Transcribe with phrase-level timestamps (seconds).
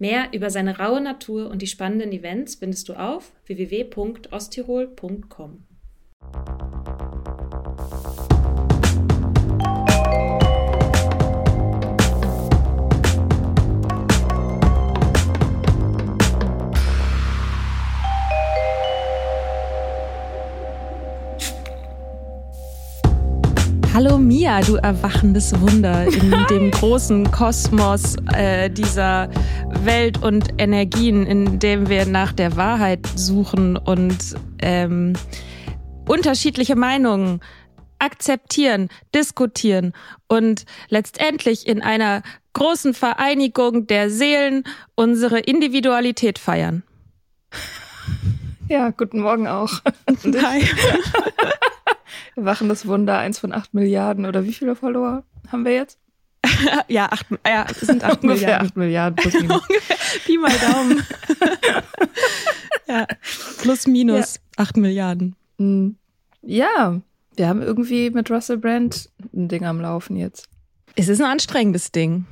[0.00, 5.66] Mehr über seine raue Natur und die spannenden Events findest du auf www.osttirol.com.
[23.92, 29.28] Hallo Mia, du erwachendes Wunder in dem großen Kosmos äh, dieser
[29.82, 35.14] Welt und Energien, in dem wir nach der Wahrheit suchen und ähm,
[36.06, 37.40] unterschiedliche Meinungen
[37.98, 39.92] akzeptieren, diskutieren
[40.28, 44.62] und letztendlich in einer großen Vereinigung der Seelen
[44.94, 46.84] unsere Individualität feiern.
[48.68, 49.80] Ja, guten Morgen auch.
[50.22, 50.62] Nein.
[52.44, 55.98] Wachendes Wunder, eins von acht Milliarden oder wie viele Follower haben wir jetzt?
[56.88, 58.66] ja, acht, ja, es sind acht Ungefähr Milliarden.
[58.68, 59.62] acht Milliarden plus minus.
[60.24, 61.06] Pi mal Daumen.
[62.88, 63.06] ja,
[63.58, 65.36] plus minus acht Milliarden.
[65.58, 65.96] Hm.
[66.42, 67.00] Ja,
[67.36, 70.48] wir haben irgendwie mit Russell Brand ein Ding am Laufen jetzt.
[70.96, 72.24] Es ist ein anstrengendes Ding.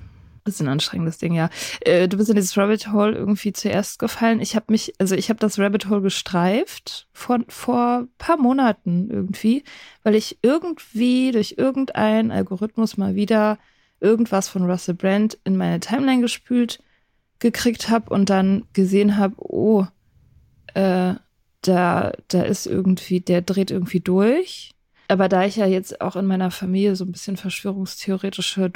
[0.49, 1.51] Das ist ein anstrengendes Ding, ja.
[1.81, 4.41] Äh, du bist in dieses Rabbit Hole irgendwie zuerst gefallen.
[4.41, 9.63] Ich habe mich, also ich habe das Rabbit Hole gestreift vor vor paar Monaten irgendwie,
[10.05, 13.59] weil ich irgendwie durch irgendeinen Algorithmus mal wieder
[14.01, 16.83] irgendwas von Russell Brand in meine Timeline gespült
[17.41, 19.85] gekriegt habe und dann gesehen habe, oh,
[20.73, 21.15] äh,
[21.61, 24.71] da da ist irgendwie, der dreht irgendwie durch.
[25.09, 28.71] Aber da ich ja jetzt auch in meiner Familie so ein bisschen verschwörungstheoretische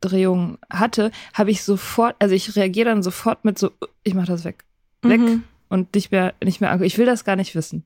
[0.00, 3.70] Durchdrehung hatte, habe ich sofort, also ich reagiere dann sofort mit so,
[4.04, 4.64] ich mach das weg.
[5.02, 5.44] Weg Mhm.
[5.68, 6.86] und nicht mehr, nicht mehr angucken.
[6.86, 7.84] Ich will das gar nicht wissen.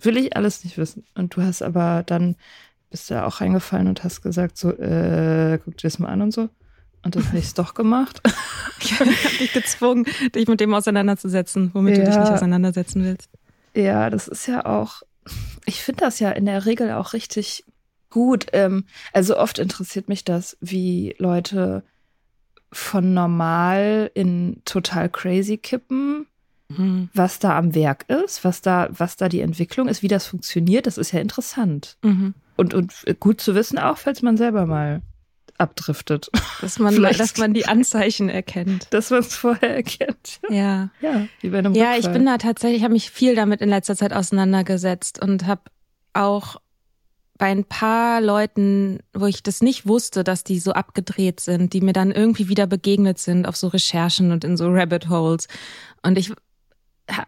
[0.00, 1.04] Will ich alles nicht wissen.
[1.14, 2.36] Und du hast aber dann,
[2.90, 6.32] bist da auch reingefallen und hast gesagt, so, äh, guck dir das mal an und
[6.32, 6.48] so.
[7.02, 8.20] Und dann habe ich es doch gemacht.
[8.78, 9.08] Ich habe
[9.40, 12.20] dich gezwungen, dich mit dem auseinanderzusetzen, womit du dich Ja.
[12.20, 13.30] nicht auseinandersetzen willst.
[13.74, 15.00] Ja, das ist ja auch,
[15.64, 17.64] ich finde das ja in der Regel auch richtig
[18.16, 18.46] gut.
[18.54, 21.82] Ähm, also oft interessiert mich das, wie Leute
[22.72, 26.26] von normal in total crazy kippen,
[26.68, 27.10] Mhm.
[27.14, 30.86] was da am Werk ist, was da, was da die Entwicklung ist, wie das funktioniert.
[30.88, 31.96] Das ist ja interessant.
[32.02, 32.34] Mhm.
[32.56, 35.02] Und, und gut zu wissen, auch falls man selber mal
[35.58, 36.28] abdriftet,
[36.60, 38.88] Dass, man, dass man die Anzeichen erkennt.
[38.92, 40.40] dass man es vorher erkennt.
[40.50, 40.90] Ja.
[41.00, 43.68] Ja, wie bei einem Ja, ich bin da tatsächlich, ich habe mich viel damit in
[43.68, 45.62] letzter Zeit auseinandergesetzt und habe
[46.14, 46.56] auch
[47.38, 51.80] bei ein paar Leuten, wo ich das nicht wusste, dass die so abgedreht sind, die
[51.80, 55.46] mir dann irgendwie wieder begegnet sind auf so Recherchen und in so Rabbit Holes.
[56.02, 56.32] Und ich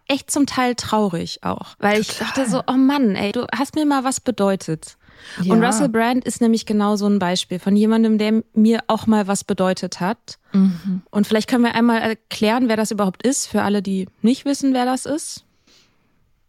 [0.08, 2.26] echt zum Teil traurig auch, weil ich Total.
[2.26, 4.96] dachte so, oh Mann, ey, du hast mir mal was bedeutet.
[5.38, 5.54] Und Ja.
[5.66, 9.44] Russell Brand ist nämlich genau so ein Beispiel von jemandem, der mir auch mal was
[9.44, 10.38] bedeutet hat.
[10.52, 11.02] Mhm.
[11.10, 14.74] Und vielleicht können wir einmal erklären, wer das überhaupt ist, für alle, die nicht wissen,
[14.74, 15.44] wer das ist.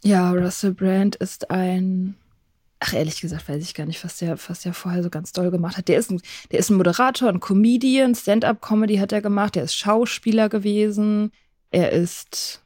[0.03, 2.15] Ja, Russell Brand ist ein.
[2.81, 5.51] Ach, ehrlich gesagt, weiß ich gar nicht, was der, was der vorher so ganz doll
[5.51, 5.89] gemacht hat.
[5.89, 6.21] Der ist ein,
[6.51, 9.55] der ist ein Moderator, ein Comedian, Stand-up-Comedy hat er gemacht.
[9.55, 11.31] Der ist Schauspieler gewesen.
[11.71, 12.61] Er ist,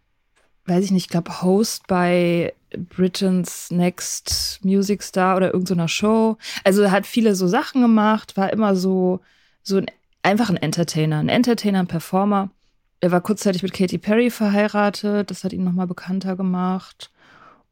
[0.66, 6.38] weiß ich nicht, ich glaube, Host bei Britain's Next Music Star oder irgendeiner Show.
[6.64, 9.20] Also er hat viele so Sachen gemacht, war immer so,
[9.64, 9.88] so ein,
[10.22, 12.50] einfach ein Entertainer, ein Entertainer, ein Performer.
[13.02, 17.12] er war kurzzeitig mit Katy Perry verheiratet, das hat ihn nochmal bekannter gemacht.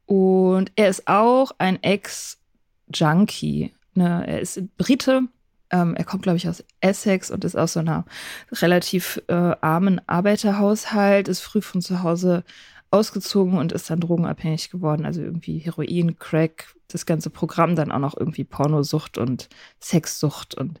[0.06, 3.74] Und er ist auch ein Ex-Junkie.
[3.94, 4.24] Ne?
[4.26, 5.28] Er ist Brite,
[5.72, 8.04] ähm, er kommt, glaube ich, aus Essex und ist aus so einer
[8.52, 12.44] relativ äh, armen Arbeiterhaushalt, ist früh von zu Hause
[12.90, 15.06] ausgezogen und ist dann drogenabhängig geworden.
[15.06, 19.48] Also irgendwie Heroin, Crack, das ganze Programm, dann auch noch irgendwie Pornosucht und
[19.80, 20.78] Sexsucht und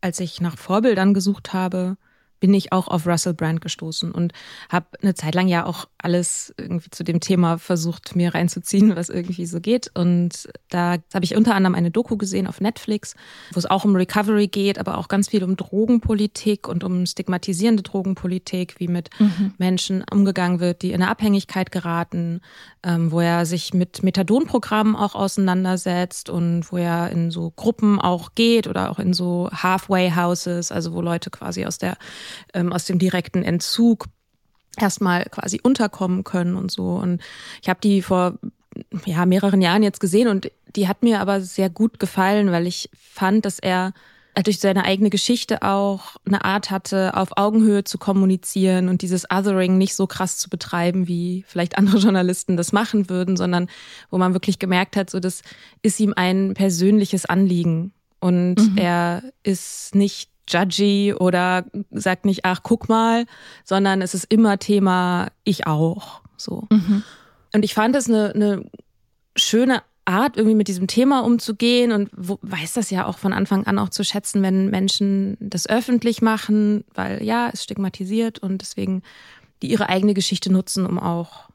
[0.00, 1.96] als ich nach Vorbildern gesucht habe,
[2.40, 4.32] bin ich auch auf Russell Brand gestoßen und
[4.68, 9.10] habe eine Zeit lang ja auch alles irgendwie zu dem Thema versucht, mir reinzuziehen, was
[9.10, 9.90] irgendwie so geht.
[9.94, 13.14] Und da habe ich unter anderem eine Doku gesehen auf Netflix,
[13.52, 17.82] wo es auch um Recovery geht, aber auch ganz viel um Drogenpolitik und um stigmatisierende
[17.82, 19.54] Drogenpolitik, wie mit mhm.
[19.58, 22.40] Menschen umgegangen wird, die in eine Abhängigkeit geraten,
[22.82, 28.34] ähm, wo er sich mit Methadonprogrammen auch auseinandersetzt und wo er in so Gruppen auch
[28.34, 31.98] geht oder auch in so Halfway Houses, also wo Leute quasi aus der
[32.54, 34.06] ähm, aus dem direkten Entzug
[34.76, 36.96] erstmal quasi unterkommen können und so.
[36.96, 37.20] Und
[37.62, 38.38] ich habe die vor
[39.04, 42.88] ja, mehreren Jahren jetzt gesehen und die hat mir aber sehr gut gefallen, weil ich
[42.94, 43.92] fand, dass er
[44.44, 49.76] durch seine eigene Geschichte auch eine Art hatte, auf Augenhöhe zu kommunizieren und dieses Othering
[49.76, 53.68] nicht so krass zu betreiben, wie vielleicht andere Journalisten das machen würden, sondern
[54.10, 55.42] wo man wirklich gemerkt hat, so das
[55.82, 57.92] ist ihm ein persönliches Anliegen.
[58.20, 58.76] Und mhm.
[58.76, 63.26] er ist nicht judgy oder sagt nicht, ach, guck mal,
[63.64, 66.20] sondern es ist immer Thema, ich auch.
[66.36, 66.66] So.
[66.70, 67.02] Mhm.
[67.54, 68.64] Und ich fand es eine, eine
[69.36, 73.66] schöne Art, irgendwie mit diesem Thema umzugehen und wo, weiß das ja auch von Anfang
[73.66, 79.02] an auch zu schätzen, wenn Menschen das öffentlich machen, weil ja, es stigmatisiert und deswegen
[79.62, 81.50] die ihre eigene Geschichte nutzen, um auch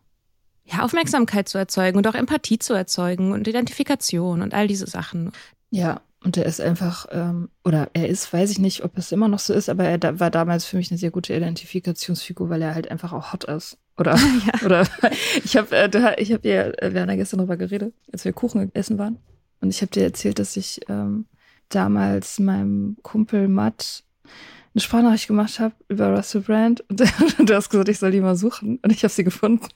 [0.64, 5.32] ja, Aufmerksamkeit zu erzeugen und auch Empathie zu erzeugen und Identifikation und all diese Sachen.
[5.70, 9.28] Ja, und er ist einfach, ähm, oder er ist, weiß ich nicht, ob es immer
[9.28, 12.64] noch so ist, aber er da, war damals für mich eine sehr gute Identifikationsfigur, weil
[12.64, 13.78] er halt einfach auch hot ist.
[13.96, 14.16] Oder,
[14.48, 14.66] ja.
[14.66, 14.88] oder
[15.44, 18.34] ich habe äh, ich hab dir, äh, wir haben da gestern drüber geredet, als wir
[18.34, 19.20] Kuchen essen waren.
[19.62, 21.26] Und ich habe dir erzählt, dass ich ähm,
[21.70, 24.04] damals meinem Kumpel Matt
[24.76, 28.36] eine Sprachnachricht gemacht habe über Russell Brand und du hast gesagt, ich soll die mal
[28.36, 29.68] suchen und ich habe sie gefunden.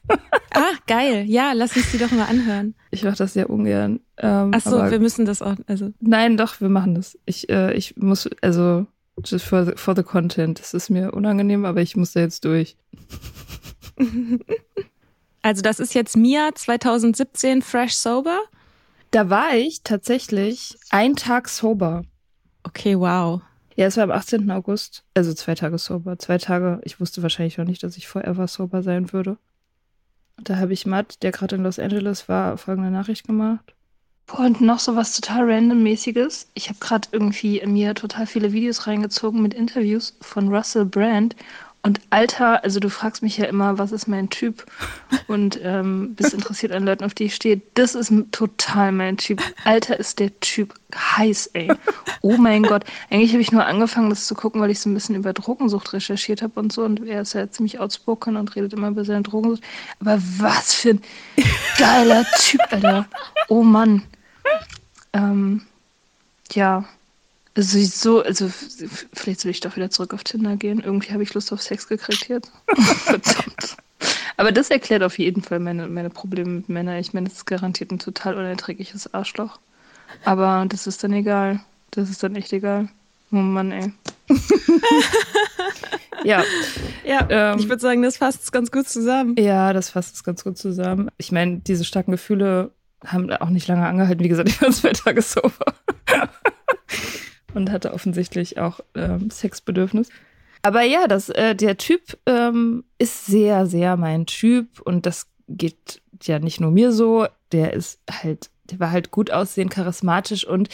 [0.52, 1.24] Ah, geil.
[1.28, 2.76] Ja, lass uns die doch mal anhören.
[2.92, 4.02] Ich mache das sehr ungern.
[4.18, 5.56] Ähm, Ach so, wir müssen das auch.
[5.68, 5.94] Also.
[6.02, 7.18] Nein, doch, wir machen das.
[7.26, 8.86] Ich, äh, ich muss, also
[9.24, 10.60] just for the, for the content.
[10.60, 12.76] Das ist mir unangenehm, aber ich muss da jetzt durch.
[15.42, 18.40] Also das ist jetzt Mia 2017 Fresh Sober?
[19.12, 22.04] Da war ich tatsächlich ein Tag sober.
[22.64, 23.42] Okay, wow.
[23.80, 24.52] Ja, es war am 18.
[24.52, 26.20] August, also zwei Tage sober.
[26.20, 29.38] Zwei Tage, ich wusste wahrscheinlich noch nicht, dass ich forever sober sein würde.
[30.36, 33.74] Da habe ich Matt, der gerade in Los Angeles war, folgende Nachricht gemacht.
[34.28, 36.50] Boah, und noch so was total randommäßiges.
[36.56, 41.38] Ich habe gerade irgendwie mir total viele Videos reingezogen mit Interviews von Russell Brand
[41.82, 44.66] und Alter, also du fragst mich ja immer, was ist mein Typ?
[45.28, 47.62] Und ähm, bist interessiert an Leuten, auf die ich stehe.
[47.74, 49.42] Das ist total mein Typ.
[49.64, 51.72] Alter ist der Typ heiß, ey.
[52.22, 52.84] Oh mein Gott.
[53.10, 55.94] Eigentlich habe ich nur angefangen, das zu gucken, weil ich so ein bisschen über Drogensucht
[55.94, 56.84] recherchiert habe und so.
[56.84, 59.64] Und er ist ja ziemlich outspoken und redet immer über seine Drogensucht.
[60.02, 61.02] Aber was für ein
[61.78, 63.08] geiler Typ, Alter.
[63.48, 64.04] Oh Mann.
[65.14, 65.62] Ähm,
[66.52, 66.84] ja,
[67.56, 68.50] also so, also
[69.14, 70.82] vielleicht soll ich doch wieder zurück auf Tinder gehen.
[70.82, 72.52] Irgendwie habe ich Lust auf Sex gekriegt jetzt.
[73.04, 73.78] Verdammt.
[74.38, 76.98] Aber das erklärt auf jeden Fall meine, meine Probleme mit Männern.
[76.98, 79.60] Ich meine, das ist garantiert ein total unerträgliches Arschloch.
[80.24, 81.60] Aber das ist dann egal.
[81.92, 82.88] Das ist dann echt egal.
[83.32, 83.94] Oh Mann, ey.
[86.24, 86.44] ja.
[87.06, 89.36] Ja, ähm, ich würde sagen, das fasst es ganz gut zusammen.
[89.38, 91.10] Ja, das fasst es ganz gut zusammen.
[91.18, 92.72] Ich meine, diese starken Gefühle
[93.06, 94.24] haben auch nicht lange angehalten.
[94.24, 95.74] Wie gesagt, ich war zwei Tage sober
[97.54, 100.10] und hatte offensichtlich auch ähm, Sexbedürfnis.
[100.62, 106.02] Aber ja, das, äh, der Typ ähm, ist sehr, sehr mein Typ und das geht
[106.22, 107.28] ja nicht nur mir so.
[107.52, 110.70] Der ist halt, der war halt gut aussehend, charismatisch und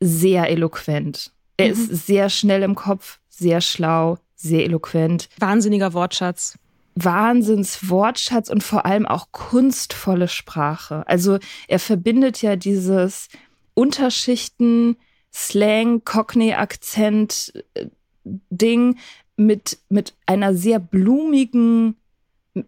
[0.00, 1.32] sehr eloquent.
[1.56, 1.72] Er mhm.
[1.72, 5.28] ist sehr schnell im Kopf, sehr schlau, sehr eloquent.
[5.38, 6.58] Wahnsinniger Wortschatz.
[6.96, 11.06] Wahnsinns-Wortschatz und vor allem auch kunstvolle Sprache.
[11.06, 13.28] Also er verbindet ja dieses
[13.74, 14.96] Unterschichten,
[15.32, 17.86] Slang, Cockney-Akzent, äh,
[18.24, 18.98] Ding
[19.36, 21.96] mit, mit einer sehr blumigen,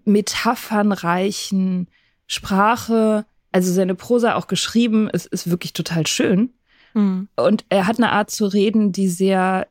[0.04, 1.88] metaphernreichen
[2.26, 3.26] Sprache.
[3.50, 6.50] Also seine Prosa auch geschrieben, ist, ist wirklich total schön.
[6.94, 7.28] Mhm.
[7.36, 9.68] Und er hat eine Art zu reden, die sehr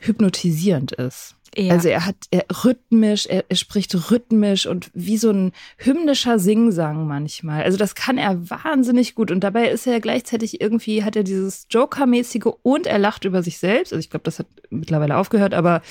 [0.00, 1.36] hypnotisierend ist.
[1.56, 1.74] Ja.
[1.74, 7.06] Also er hat er rhythmisch, er, er spricht rhythmisch und wie so ein hymnischer Singsang
[7.06, 7.62] manchmal.
[7.64, 11.66] Also das kann er wahnsinnig gut und dabei ist er gleichzeitig irgendwie hat er dieses
[11.68, 13.92] Joker-mäßige und er lacht über sich selbst.
[13.92, 15.82] Also ich glaube, das hat mittlerweile aufgehört, aber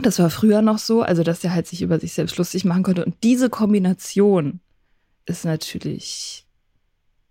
[0.00, 2.82] das war früher noch so, also dass er halt sich über sich selbst lustig machen
[2.82, 4.60] konnte und diese Kombination
[5.26, 6.46] ist natürlich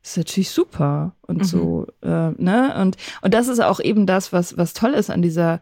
[0.04, 1.44] ist natürlich super und mhm.
[1.44, 5.22] so äh, ne und und das ist auch eben das was was toll ist an
[5.22, 5.62] dieser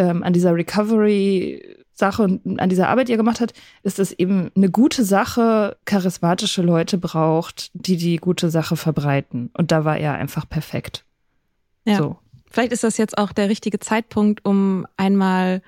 [0.00, 3.52] ähm, an dieser Recovery-Sache und an dieser Arbeit, die er gemacht hat,
[3.82, 9.50] ist, dass eben eine gute Sache charismatische Leute braucht, die die gute Sache verbreiten.
[9.52, 11.04] Und da war er einfach perfekt.
[11.84, 11.98] Ja.
[11.98, 12.18] So.
[12.50, 15.62] Vielleicht ist das jetzt auch der richtige Zeitpunkt, um einmal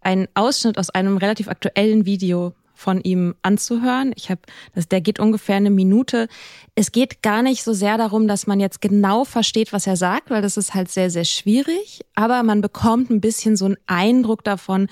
[0.00, 4.12] einen Ausschnitt aus einem relativ aktuellen Video von ihm anzuhören.
[4.14, 4.42] Ich habe,
[4.74, 6.28] das, der geht ungefähr eine Minute.
[6.74, 10.30] Es geht gar nicht so sehr darum, dass man jetzt genau versteht, was er sagt,
[10.30, 12.02] weil das ist halt sehr, sehr schwierig.
[12.14, 14.88] Aber man bekommt ein bisschen so einen Eindruck davon,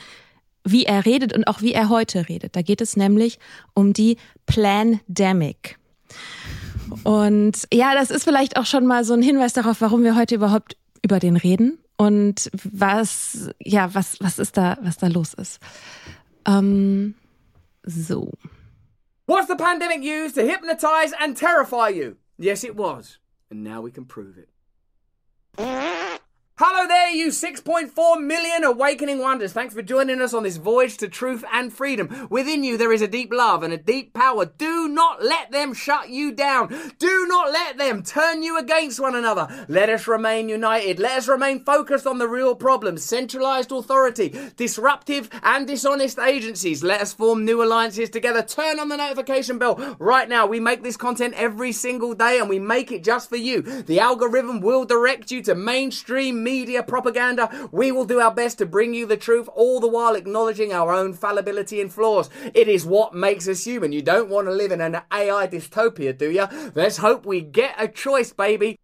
[0.64, 2.56] wie er redet und auch wie er heute redet.
[2.56, 3.38] Da geht es nämlich
[3.74, 5.78] um die Plandemic.
[7.02, 10.34] Und ja, das ist vielleicht auch schon mal so ein Hinweis darauf, warum wir heute
[10.34, 15.60] überhaupt über den reden und was, ja, was, was ist da, was da los ist.
[16.46, 17.14] Ähm,
[17.88, 18.32] So.
[19.26, 22.18] Was the pandemic used to hypnotize and terrify you?
[22.38, 23.18] Yes, it was.
[23.50, 24.50] And now we can prove it.
[26.56, 29.52] Hello there, you 6.4 million awakening wonders.
[29.52, 32.28] Thanks for joining us on this voyage to truth and freedom.
[32.30, 34.46] Within you, there is a deep love and a deep power.
[34.46, 36.68] Do not let them shut you down.
[37.00, 39.66] Do not let them turn you against one another.
[39.66, 41.00] Let us remain united.
[41.00, 46.84] Let us remain focused on the real problems centralized authority, disruptive and dishonest agencies.
[46.84, 48.42] Let us form new alliances together.
[48.42, 50.46] Turn on the notification bell right now.
[50.46, 53.60] We make this content every single day and we make it just for you.
[53.60, 58.66] The algorithm will direct you to mainstream media propaganda, we will do our best to
[58.66, 62.30] bring you the truth, all the while acknowledging our own fallibility and flaws.
[62.54, 63.92] It is what makes us human.
[63.92, 66.46] You don't want to live in an AI dystopia, do you?
[66.74, 68.76] Let's hope we get a choice, baby.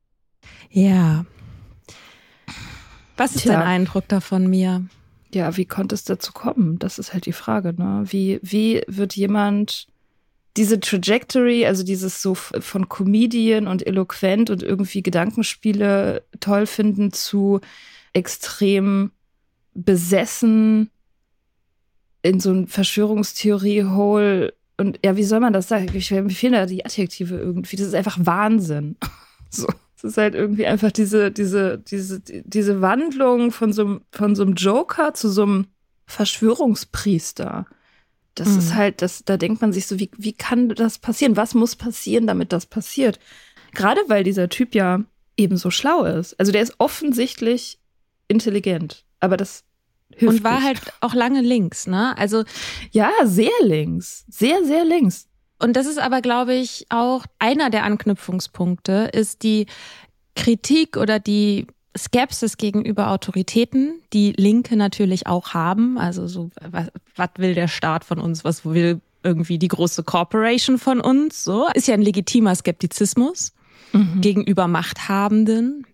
[0.71, 1.25] Ja.
[3.17, 3.53] Was ist Tja.
[3.53, 4.83] dein Eindruck davon, Mia?
[5.33, 6.79] Ja, wie konnte es dazu kommen?
[6.79, 8.05] Das ist halt die Frage, ne?
[8.07, 9.87] Wie, wie wird jemand
[10.57, 17.61] diese Trajectory, also dieses so von Comedian und eloquent und irgendwie Gedankenspiele toll finden zu
[18.13, 19.13] extrem
[19.75, 20.91] besessen
[22.23, 24.55] in so ein Verschwörungstheorie-Hole.
[24.77, 25.89] Und ja, wie soll man das sagen?
[25.95, 27.77] Ich, mir fehlen da die Adjektive irgendwie.
[27.77, 28.97] Das ist einfach Wahnsinn.
[29.53, 29.67] So.
[29.97, 34.55] Es ist halt irgendwie einfach diese, diese, diese, diese Wandlung von so, von so einem
[34.55, 35.67] Joker zu so einem
[36.07, 37.67] Verschwörungspriester.
[38.35, 38.59] Das mhm.
[38.59, 41.37] ist halt, das, da denkt man sich so, wie, wie kann das passieren?
[41.37, 43.19] Was muss passieren, damit das passiert?
[43.73, 45.01] Gerade weil dieser Typ ja
[45.37, 46.39] eben so schlau ist.
[46.39, 47.79] Also der ist offensichtlich
[48.29, 49.65] intelligent, aber das
[50.15, 50.67] hilft Und war nicht.
[50.67, 52.17] halt auch lange links, ne?
[52.17, 52.45] Also
[52.91, 55.29] ja, sehr links, sehr sehr links.
[55.59, 59.67] Und das ist aber, glaube ich, auch einer der Anknüpfungspunkte, ist die
[60.35, 61.67] Kritik oder die
[61.97, 65.99] Skepsis gegenüber Autoritäten, die Linke natürlich auch haben.
[65.99, 68.45] Also so, was, was will der Staat von uns?
[68.45, 71.43] Was will irgendwie die große Corporation von uns?
[71.43, 73.53] So ist ja ein legitimer Skeptizismus
[73.93, 74.21] mhm.
[74.21, 75.87] gegenüber Machthabenden.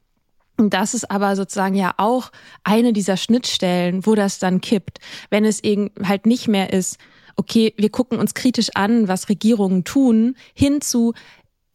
[0.58, 2.30] Und das ist aber sozusagen ja auch
[2.64, 4.98] eine dieser Schnittstellen, wo das dann kippt,
[5.30, 6.98] wenn es eben halt nicht mehr ist,
[7.36, 11.12] okay, wir gucken uns kritisch an, was Regierungen tun, hin zu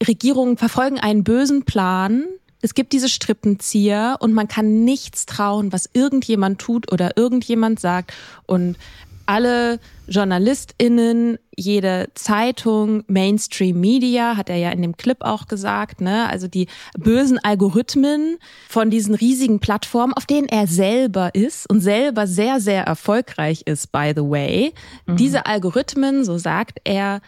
[0.08, 2.26] Regierungen verfolgen einen bösen Plan,
[2.62, 8.14] es gibt diese Strippenzieher und man kann nichts trauen, was irgendjemand tut oder irgendjemand sagt.
[8.46, 8.78] Und
[9.26, 16.28] alle JournalistInnen, jede Zeitung, Mainstream Media, hat er ja in dem Clip auch gesagt, ne?
[16.28, 18.38] Also die bösen Algorithmen
[18.68, 23.92] von diesen riesigen Plattformen, auf denen er selber ist und selber sehr, sehr erfolgreich ist,
[23.92, 24.74] by the way.
[25.06, 25.16] Mhm.
[25.16, 27.22] Diese Algorithmen, so sagt er,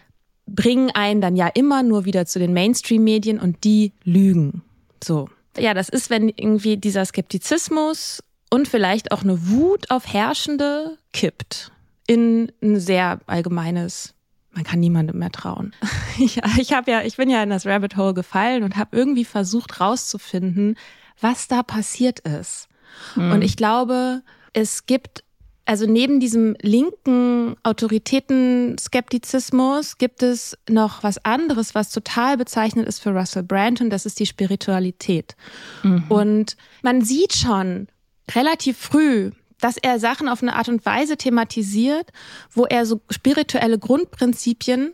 [0.45, 4.61] bringen einen dann ja immer nur wieder zu den Mainstream-Medien und die lügen.
[5.03, 5.29] So.
[5.57, 11.72] Ja, das ist, wenn irgendwie dieser Skeptizismus und vielleicht auch eine Wut auf Herrschende kippt
[12.07, 14.13] in ein sehr allgemeines
[14.55, 15.74] man kann niemandem mehr trauen.
[16.19, 19.25] Ich, ich habe ja, ich bin ja in das Rabbit Hole gefallen und habe irgendwie
[19.25, 20.77] versucht rauszufinden,
[21.19, 22.67] was da passiert ist.
[23.15, 23.31] Mhm.
[23.31, 24.22] Und ich glaube,
[24.53, 25.24] es gibt
[25.65, 33.12] also neben diesem linken Autoritätenskeptizismus gibt es noch was anderes, was total bezeichnend ist für
[33.12, 35.38] Russell Brand und das ist die Spiritualität.
[35.84, 36.03] Mhm.
[36.10, 37.88] Und man sieht schon
[38.36, 42.12] relativ früh, dass er Sachen auf eine Art und Weise thematisiert,
[42.51, 44.93] wo er so spirituelle Grundprinzipien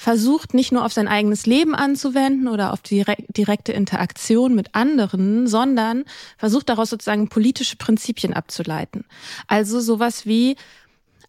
[0.00, 5.46] versucht, nicht nur auf sein eigenes Leben anzuwenden oder auf die direkte Interaktion mit anderen,
[5.46, 6.04] sondern
[6.38, 9.04] versucht daraus sozusagen politische Prinzipien abzuleiten.
[9.46, 10.56] Also sowas wie,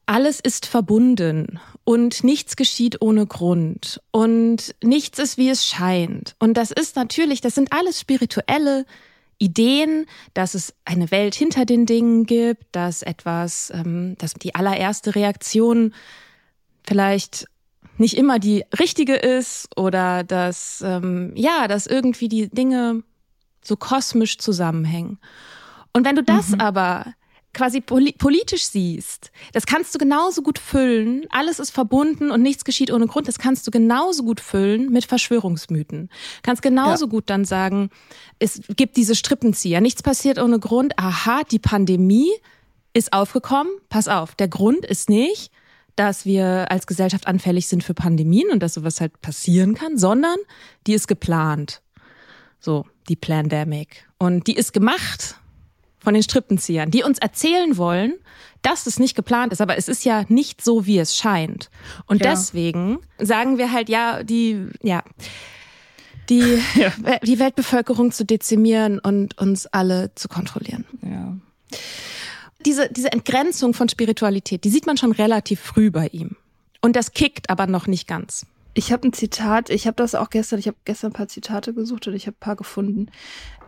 [0.06, 6.38] alles ist verbunden und nichts geschieht ohne Grund und nichts ist, wie es scheint.
[6.40, 8.86] Und das ist natürlich, das sind alles spirituelle
[9.38, 15.14] Ideen, dass es eine Welt hinter den Dingen gibt, dass etwas, ähm, dass die allererste
[15.14, 15.94] Reaktion
[16.84, 17.48] vielleicht
[18.02, 23.04] nicht immer die richtige ist oder dass, ähm, ja, dass irgendwie die Dinge
[23.64, 25.20] so kosmisch zusammenhängen.
[25.94, 26.60] Und wenn du das mhm.
[26.62, 27.14] aber
[27.54, 32.66] quasi poli politisch siehst, das kannst du genauso gut füllen, alles ist verbunden und nichts
[32.66, 36.10] geschieht ohne Grund, das kannst du genauso gut füllen mit Verschwörungsmythen.
[36.44, 37.12] Kannst genauso ja.
[37.12, 37.90] gut dann sagen,
[38.40, 42.32] es gibt diese Strippenzieher, nichts passiert ohne Grund, aha, die Pandemie
[42.94, 45.51] ist aufgekommen, pass auf, der Grund ist nicht,
[45.96, 50.38] dass wir als Gesellschaft anfällig sind für Pandemien und dass sowas halt passieren kann, sondern
[50.88, 51.82] die ist geplant.
[52.60, 54.08] So, die Plandemic.
[54.18, 55.36] Und die ist gemacht
[56.00, 58.14] von den Strippenziehern, die uns erzählen wollen,
[58.62, 61.70] dass es nicht geplant ist, aber es ist ja nicht so, wie es scheint.
[62.06, 62.32] Und ja.
[62.32, 65.04] deswegen sagen wir halt, ja, die, ja,
[66.30, 66.92] die, ja.
[67.24, 70.86] die Weltbevölkerung zu dezimieren und uns alle zu kontrollieren.
[71.02, 71.36] Ja
[72.66, 76.36] diese, diese Entgrenzung von Spiritualität, die sieht man schon relativ früh bei ihm.
[76.82, 78.46] Und das kickt aber noch nicht ganz.
[78.74, 81.74] Ich habe ein Zitat, ich habe das auch gestern, ich habe gestern ein paar Zitate
[81.74, 83.08] gesucht und ich habe ein paar gefunden,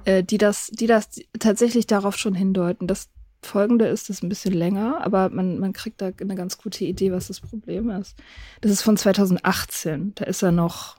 [0.05, 2.87] äh, die das, die das tatsächlich darauf schon hindeuten.
[2.87, 3.09] Das
[3.41, 6.85] folgende ist, das ist ein bisschen länger, aber man, man kriegt da eine ganz gute
[6.85, 8.15] Idee, was das Problem ist.
[8.61, 10.97] Das ist von 2018, da ist er noch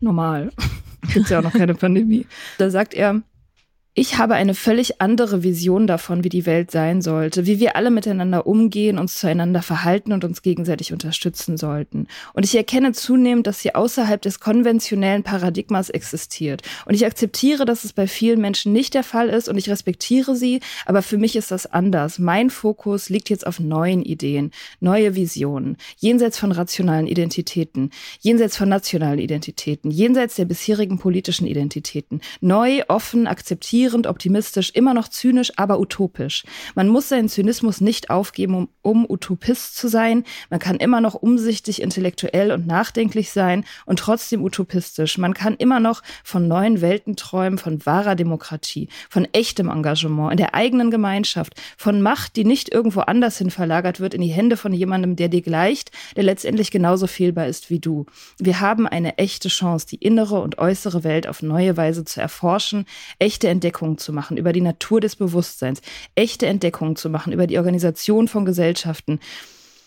[0.00, 0.52] normal.
[1.12, 2.26] Gibt ja auch noch keine Pandemie.
[2.58, 3.22] Da sagt er,
[3.94, 7.90] ich habe eine völlig andere Vision davon, wie die Welt sein sollte, wie wir alle
[7.90, 12.06] miteinander umgehen, uns zueinander verhalten und uns gegenseitig unterstützen sollten.
[12.32, 16.62] Und ich erkenne zunehmend, dass sie außerhalb des konventionellen Paradigmas existiert.
[16.86, 20.36] Und ich akzeptiere, dass es bei vielen Menschen nicht der Fall ist und ich respektiere
[20.36, 22.18] sie, aber für mich ist das anders.
[22.18, 28.70] Mein Fokus liegt jetzt auf neuen Ideen, neue Visionen, jenseits von rationalen Identitäten, jenseits von
[28.70, 35.52] nationalen Identitäten, jenseits der bisherigen politischen Identitäten, neu, offen, akzeptiert resignierend, optimistisch, immer noch zynisch,
[35.56, 36.44] aber utopisch.
[36.74, 40.24] Man muss seinen Zynismus nicht aufgeben, um, um Utopist zu sein.
[40.50, 45.18] Man kann immer noch umsichtig, intellektuell und nachdenklich sein und trotzdem utopistisch.
[45.18, 50.36] Man kann immer noch von neuen Welten träumen, von wahrer Demokratie, von echtem Engagement in
[50.36, 54.56] der eigenen Gemeinschaft, von Macht, die nicht irgendwo anders hin verlagert wird in die Hände
[54.56, 58.06] von jemandem, der dir gleicht, der letztendlich genauso fehlbar ist wie du.
[58.38, 62.86] Wir haben eine echte Chance, die innere und äußere Welt auf neue Weise zu erforschen,
[63.18, 65.80] echte Entdeckungen Entdeckungen zu machen über die Natur des Bewusstseins,
[66.14, 69.18] echte Entdeckungen zu machen über die Organisation von Gesellschaften.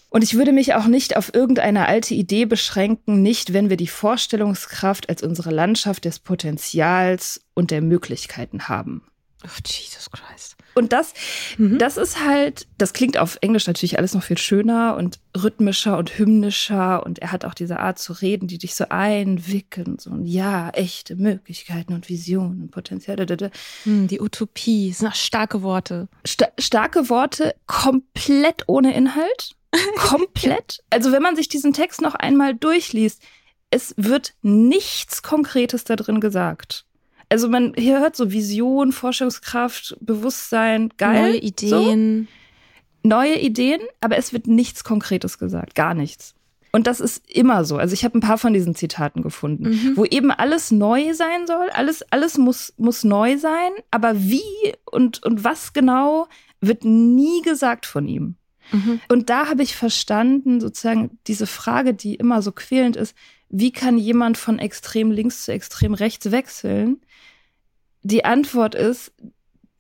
[0.10, 3.88] Und ich würde mich auch nicht auf irgendeine alte Idee beschränken, nicht wenn wir die
[3.88, 9.04] Vorstellungskraft als unsere Landschaft des Potenzials und der Möglichkeiten haben.
[9.46, 10.56] Oh, Jesus Christ.
[10.74, 11.14] Und das,
[11.58, 11.78] mhm.
[11.80, 16.18] das ist halt, das klingt auf Englisch natürlich alles noch viel schöner und rhythmischer und
[16.18, 20.26] hymnischer und er hat auch diese Art zu reden, die dich so einwickeln, so ein
[20.26, 23.26] ja, echte Möglichkeiten und Visionen und Potenziale.
[23.86, 26.10] Mhm, die Utopie, sind auch starke Worte.
[26.26, 29.56] Sta starke Worte, komplett ohne Inhalt.
[29.98, 30.84] komplett.
[30.90, 33.22] Also wenn man sich diesen Text noch einmal durchliest,
[33.70, 36.86] es wird nichts Konkretes da drin gesagt.
[37.30, 41.32] Also man hier hört so Vision, Forschungskraft, Bewusstsein, geil.
[41.32, 42.28] Neue Ideen.
[43.02, 43.10] So.
[43.10, 46.34] Neue Ideen, aber es wird nichts Konkretes gesagt, gar nichts.
[46.76, 47.78] Und das ist immer so.
[47.78, 49.92] Also ich habe ein paar von diesen Zitaten gefunden, mhm.
[49.96, 51.70] wo eben alles neu sein soll.
[51.70, 53.72] Alles, alles muss, muss neu sein.
[53.92, 54.42] Aber wie
[54.92, 56.28] und, und was genau
[56.60, 58.36] wird nie gesagt von ihm.
[58.74, 59.00] Mhm.
[59.08, 63.16] Und da habe ich verstanden, sozusagen diese Frage, die immer so quälend ist,
[63.50, 67.00] wie kann jemand von extrem links zu extrem rechts wechseln?
[68.06, 69.12] Die Antwort ist,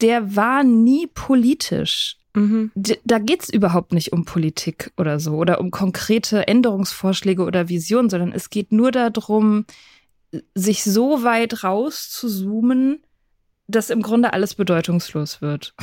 [0.01, 2.17] der war nie politisch.
[2.33, 2.71] Mhm.
[2.73, 8.31] Da geht's überhaupt nicht um Politik oder so oder um konkrete Änderungsvorschläge oder Visionen, sondern
[8.31, 9.65] es geht nur darum,
[10.55, 13.03] sich so weit rauszuzoomen,
[13.67, 15.75] dass im Grunde alles bedeutungslos wird.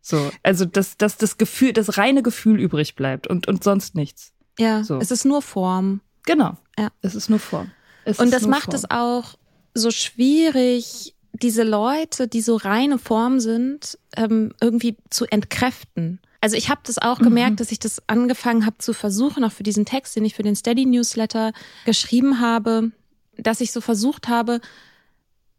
[0.00, 4.32] So, also dass, dass das Gefühl, das reine Gefühl übrig bleibt und, und sonst nichts.
[4.58, 4.96] Ja, so.
[4.96, 6.00] es ist nur Form.
[6.24, 6.56] Genau.
[6.76, 6.88] Ja.
[7.02, 7.70] Es ist nur Form.
[8.04, 8.74] Es und das macht Form.
[8.74, 9.38] es auch
[9.74, 16.20] so schwierig, diese Leute, die so reine Form sind, ähm, irgendwie zu entkräften.
[16.40, 17.56] Also ich habe das auch gemerkt, mhm.
[17.56, 20.54] dass ich das angefangen habe zu versuchen, auch für diesen Text, den ich für den
[20.54, 21.52] Steady Newsletter
[21.84, 22.92] geschrieben habe,
[23.36, 24.60] dass ich so versucht habe,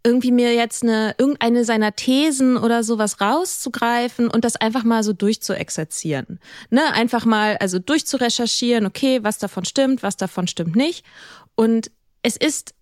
[0.03, 5.11] irgendwie mir jetzt eine irgendeine seiner Thesen oder sowas rauszugreifen und das einfach mal so
[5.11, 6.39] durchzuexerzieren.
[6.69, 11.05] Ne, einfach mal also durchzurecherchieren, okay, was davon stimmt, was davon stimmt nicht.
[11.55, 11.91] Und
[12.23, 12.73] es ist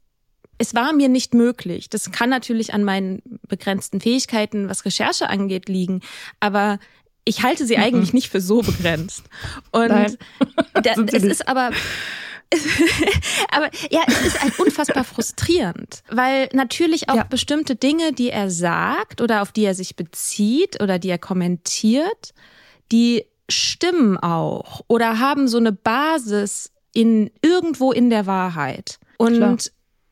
[0.57, 1.89] es war mir nicht möglich.
[1.89, 6.01] Das kann natürlich an meinen begrenzten Fähigkeiten, was Recherche angeht, liegen,
[6.39, 6.79] aber
[7.25, 9.23] ich halte sie eigentlich nicht für so begrenzt.
[9.71, 10.05] Und da,
[11.11, 11.71] es ist aber
[13.51, 17.23] aber ja, es ist halt unfassbar frustrierend, weil natürlich auch ja.
[17.23, 22.33] bestimmte Dinge, die er sagt oder auf die er sich bezieht oder die er kommentiert,
[22.91, 28.99] die stimmen auch oder haben so eine Basis in irgendwo in der Wahrheit.
[29.17, 29.57] Und Klar.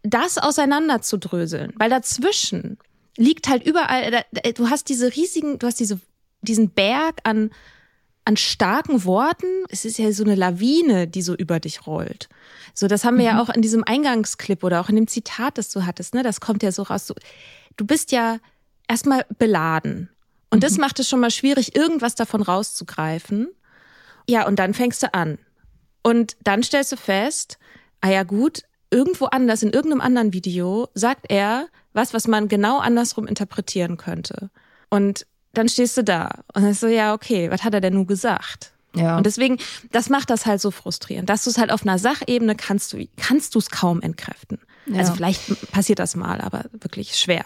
[0.05, 2.77] Das auseinanderzudröseln, weil dazwischen
[3.17, 4.23] liegt halt überall,
[4.55, 5.99] du hast diese riesigen, du hast diese,
[6.41, 7.51] diesen Berg an
[8.25, 9.65] an starken Worten.
[9.69, 12.27] Es ist ja so eine Lawine, die so über dich rollt.
[12.73, 13.37] So, das haben wir mhm.
[13.37, 16.23] ja auch in diesem Eingangsclip oder auch in dem Zitat, das du hattest, ne?
[16.23, 17.05] Das kommt ja so raus.
[17.05, 17.13] So,
[17.77, 18.39] du bist ja
[18.87, 20.09] erstmal beladen.
[20.49, 20.61] Und mhm.
[20.61, 23.47] das macht es schon mal schwierig, irgendwas davon rauszugreifen.
[24.27, 25.37] Ja, und dann fängst du an.
[26.01, 27.59] Und dann stellst du fest,
[28.01, 32.79] ah ja gut, irgendwo anders, in irgendeinem anderen Video, sagt er was, was man genau
[32.79, 34.49] andersrum interpretieren könnte.
[34.89, 38.07] Und dann stehst du da und dann so, ja, okay, was hat er denn nun
[38.07, 38.73] gesagt?
[38.95, 39.17] Ja.
[39.17, 39.57] Und deswegen,
[39.91, 43.05] das macht das halt so frustrierend, dass du es halt auf einer Sachebene kannst du,
[43.17, 44.59] kannst du es kaum entkräften.
[44.87, 44.99] Ja.
[44.99, 47.45] Also vielleicht passiert das mal, aber wirklich schwer.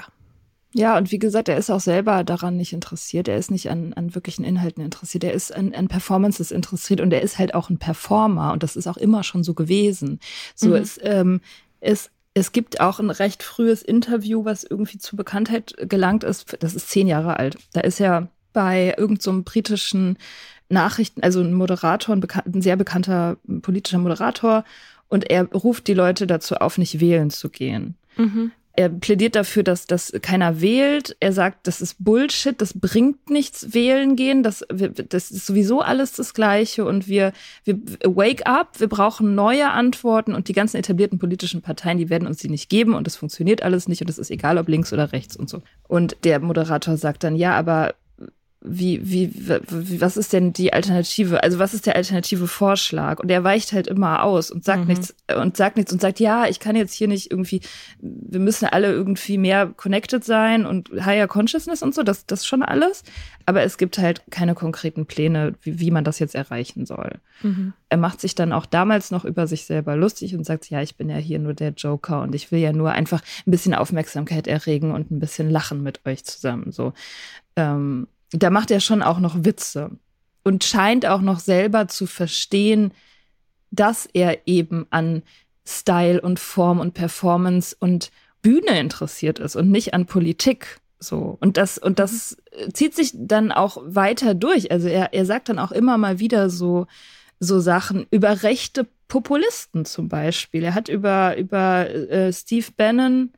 [0.73, 3.27] Ja, und wie gesagt, er ist auch selber daran nicht interessiert.
[3.27, 5.23] Er ist nicht an, an wirklichen Inhalten interessiert.
[5.23, 8.75] Er ist an, an Performances interessiert und er ist halt auch ein Performer und das
[8.75, 10.19] ist auch immer schon so gewesen.
[10.53, 10.75] So mhm.
[10.75, 11.41] es, ähm,
[11.79, 16.55] es es gibt auch ein recht frühes Interview, was irgendwie zu Bekanntheit gelangt ist.
[16.59, 17.57] Das ist zehn Jahre alt.
[17.73, 20.17] Da ist er bei irgendeinem so britischen
[20.69, 24.63] Nachrichten, also ein Moderator, ein, ein sehr bekannter politischer Moderator,
[25.09, 27.95] und er ruft die Leute dazu auf, nicht wählen zu gehen.
[28.15, 31.17] Mhm er plädiert dafür, dass, dass keiner wählt.
[31.19, 34.41] Er sagt, das ist Bullshit, das bringt nichts, wählen gehen.
[34.41, 36.85] Das, das ist sowieso alles das Gleiche.
[36.85, 37.33] Und wir,
[37.65, 42.25] wir wake up, wir brauchen neue Antworten und die ganzen etablierten politischen Parteien, die werden
[42.25, 44.93] uns die nicht geben und es funktioniert alles nicht und es ist egal, ob links
[44.93, 45.61] oder rechts und so.
[45.89, 47.95] Und der Moderator sagt dann, ja, aber
[48.61, 51.41] wie, wie, wie, was ist denn die Alternative?
[51.43, 53.19] Also was ist der alternative Vorschlag?
[53.19, 54.87] Und er weicht halt immer aus und sagt mhm.
[54.87, 57.61] nichts und sagt nichts und sagt, ja, ich kann jetzt hier nicht irgendwie,
[58.01, 62.61] wir müssen alle irgendwie mehr connected sein und higher consciousness und so, das, das schon
[62.61, 63.03] alles.
[63.45, 67.13] Aber es gibt halt keine konkreten Pläne, wie, wie man das jetzt erreichen soll.
[67.41, 67.71] Mhm.
[67.87, 70.97] Er macht sich dann auch damals noch über sich selber lustig und sagt, ja, ich
[70.97, 74.47] bin ja hier nur der Joker und ich will ja nur einfach ein bisschen Aufmerksamkeit
[74.47, 76.91] erregen und ein bisschen lachen mit euch zusammen, so.
[77.55, 79.91] Ähm, da macht er schon auch noch Witze
[80.43, 82.91] und scheint auch noch selber zu verstehen,
[83.71, 85.23] dass er eben an
[85.65, 88.11] Style und Form und Performance und
[88.41, 90.79] Bühne interessiert ist und nicht an Politik.
[90.99, 91.37] So.
[91.39, 92.37] Und das, und das
[92.73, 94.71] zieht sich dann auch weiter durch.
[94.71, 96.87] Also er, er sagt dann auch immer mal wieder so,
[97.39, 100.63] so Sachen über rechte Populisten zum Beispiel.
[100.63, 103.31] Er hat über, über äh, Steve Bannon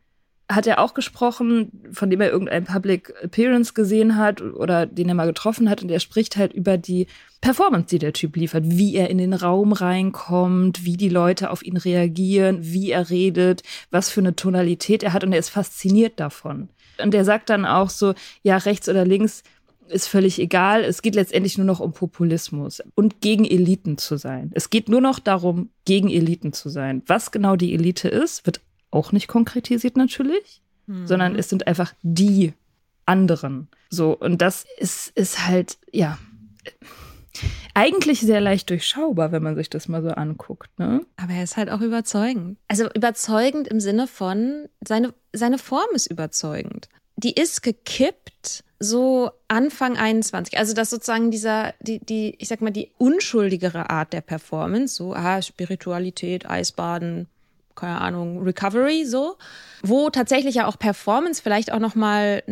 [0.56, 5.16] hat er auch gesprochen, von dem er irgendein Public Appearance gesehen hat oder den er
[5.16, 5.82] mal getroffen hat.
[5.82, 7.08] Und er spricht halt über die
[7.42, 11.64] Performance, die der Typ liefert, wie er in den Raum reinkommt, wie die Leute auf
[11.64, 15.24] ihn reagieren, wie er redet, was für eine Tonalität er hat.
[15.24, 16.70] Und er ist fasziniert davon.
[17.02, 19.44] Und er sagt dann auch so, ja, rechts oder links
[19.92, 20.84] ist völlig egal.
[20.84, 24.52] Es geht letztendlich nur noch um Populismus und gegen Eliten zu sein.
[24.54, 27.04] Es geht nur noch darum, gegen Eliten zu sein.
[27.08, 28.62] Was genau die Elite ist, wird
[28.92, 31.08] auch nicht konkretisiert natürlich, mhm.
[31.08, 32.54] sondern es sind einfach die
[33.06, 33.70] anderen.
[33.90, 36.18] So, und das ist, ist halt, ja,
[37.74, 40.70] eigentlich sehr leicht durchschaubar, wenn man sich das mal so anguckt.
[40.78, 41.06] Ne?
[41.18, 42.58] Aber er ist halt auch überzeugend.
[42.68, 46.90] Also überzeugend im Sinne von, seine, seine Form ist überzeugend.
[47.16, 50.58] Die ist gekippt so Anfang 21.
[50.58, 55.14] Also das sozusagen dieser, die, die, ich sag mal, die unschuldigere Art der Performance, so,
[55.14, 57.28] ah, Spiritualität, Eisbaden,
[57.82, 59.38] keine Ahnung, Recovery so,
[59.84, 62.44] wo tatsächlich ja auch Performance vielleicht auch nochmal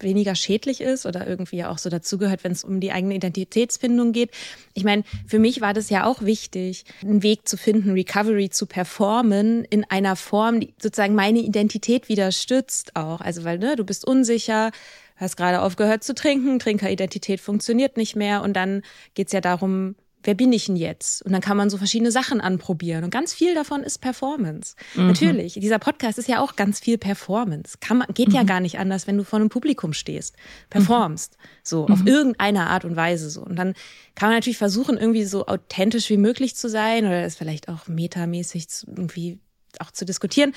[0.00, 4.12] weniger schädlich ist oder irgendwie ja auch so dazugehört, wenn es um die eigene Identitätsfindung
[4.12, 4.30] geht.
[4.74, 8.66] Ich meine, für mich war das ja auch wichtig, einen Weg zu finden, Recovery zu
[8.66, 13.20] performen in einer Form, die sozusagen meine Identität wieder stützt auch.
[13.20, 14.70] Also weil ne, du bist unsicher,
[15.16, 18.82] hast gerade aufgehört zu trinken, Trinkeridentität funktioniert nicht mehr und dann
[19.14, 21.22] geht's ja darum, wer bin ich denn jetzt?
[21.22, 23.04] Und dann kann man so verschiedene Sachen anprobieren.
[23.04, 24.74] Und ganz viel davon ist Performance.
[24.94, 25.08] Mhm.
[25.08, 27.78] Natürlich, dieser Podcast ist ja auch ganz viel Performance.
[27.80, 28.34] Kann man, geht mhm.
[28.34, 30.36] ja gar nicht anders, wenn du vor einem Publikum stehst,
[30.70, 31.36] performst.
[31.36, 31.48] Mhm.
[31.62, 32.08] So, auf mhm.
[32.08, 33.42] irgendeine Art und Weise so.
[33.42, 33.74] Und dann
[34.14, 37.86] kann man natürlich versuchen, irgendwie so authentisch wie möglich zu sein oder es vielleicht auch
[37.86, 39.38] metamäßig irgendwie
[39.78, 40.54] auch zu diskutieren.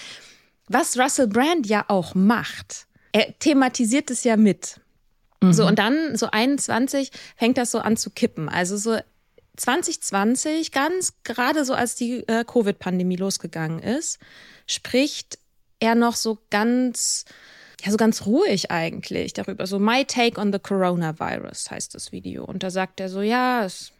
[0.67, 2.87] Was Russell Brand ja auch macht.
[3.11, 4.79] Er thematisiert es ja mit.
[5.41, 5.69] So, mhm.
[5.69, 8.49] und dann so 21 fängt das so an zu kippen.
[8.49, 8.97] Also so
[9.57, 14.19] 2020, ganz gerade so als die äh, Covid-Pandemie losgegangen ist,
[14.65, 15.39] spricht
[15.79, 17.25] er noch so ganz,
[17.83, 19.67] ja, so ganz ruhig eigentlich darüber.
[19.67, 22.45] So My Take on the Coronavirus heißt das Video.
[22.45, 23.91] Und da sagt er so, ja, es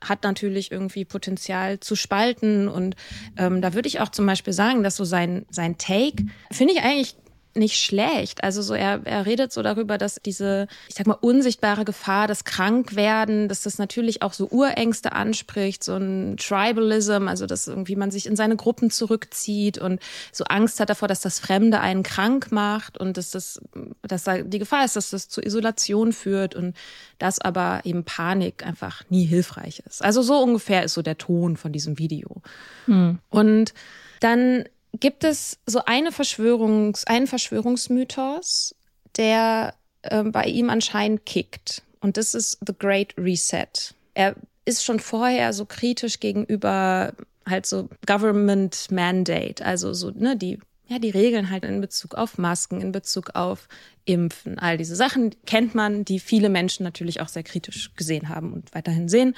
[0.00, 2.68] hat natürlich irgendwie Potenzial zu spalten.
[2.68, 2.96] Und
[3.36, 6.82] ähm, da würde ich auch zum Beispiel sagen, dass so sein, sein Take, finde ich
[6.82, 7.16] eigentlich
[7.54, 8.42] nicht schlecht.
[8.44, 12.44] Also so er, er redet so darüber, dass diese, ich sag mal, unsichtbare Gefahr, das
[12.44, 18.10] Krankwerden, dass das natürlich auch so Urängste anspricht, so ein Tribalism, also dass irgendwie man
[18.10, 20.00] sich in seine Gruppen zurückzieht und
[20.32, 23.60] so Angst hat davor, dass das Fremde einen krank macht und dass das,
[24.02, 26.74] dass da die Gefahr ist, dass das zu Isolation führt und
[27.18, 30.02] dass aber eben Panik einfach nie hilfreich ist.
[30.02, 32.42] Also so ungefähr ist so der Ton von diesem Video.
[32.86, 33.18] Hm.
[33.28, 33.74] Und
[34.20, 34.64] dann
[35.00, 38.74] gibt es so eine Verschwörungs, einen Verschwörungsmythos,
[39.16, 41.82] der äh, bei ihm anscheinend kickt.
[42.00, 43.94] Und das ist The Great Reset.
[44.14, 47.14] Er ist schon vorher so kritisch gegenüber
[47.48, 52.38] halt so Government Mandate, also so, ne, die, ja, die Regeln halt in Bezug auf
[52.38, 53.68] Masken, in Bezug auf
[54.04, 58.52] Impfen, all diese Sachen kennt man, die viele Menschen natürlich auch sehr kritisch gesehen haben
[58.52, 59.34] und weiterhin sehen.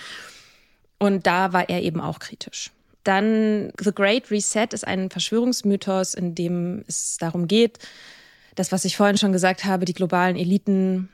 [0.98, 2.73] Und da war er eben auch kritisch.
[3.04, 7.78] Dann The Great Reset ist ein Verschwörungsmythos, in dem es darum geht,
[8.54, 11.08] das, was ich vorhin schon gesagt habe, die globalen Eliten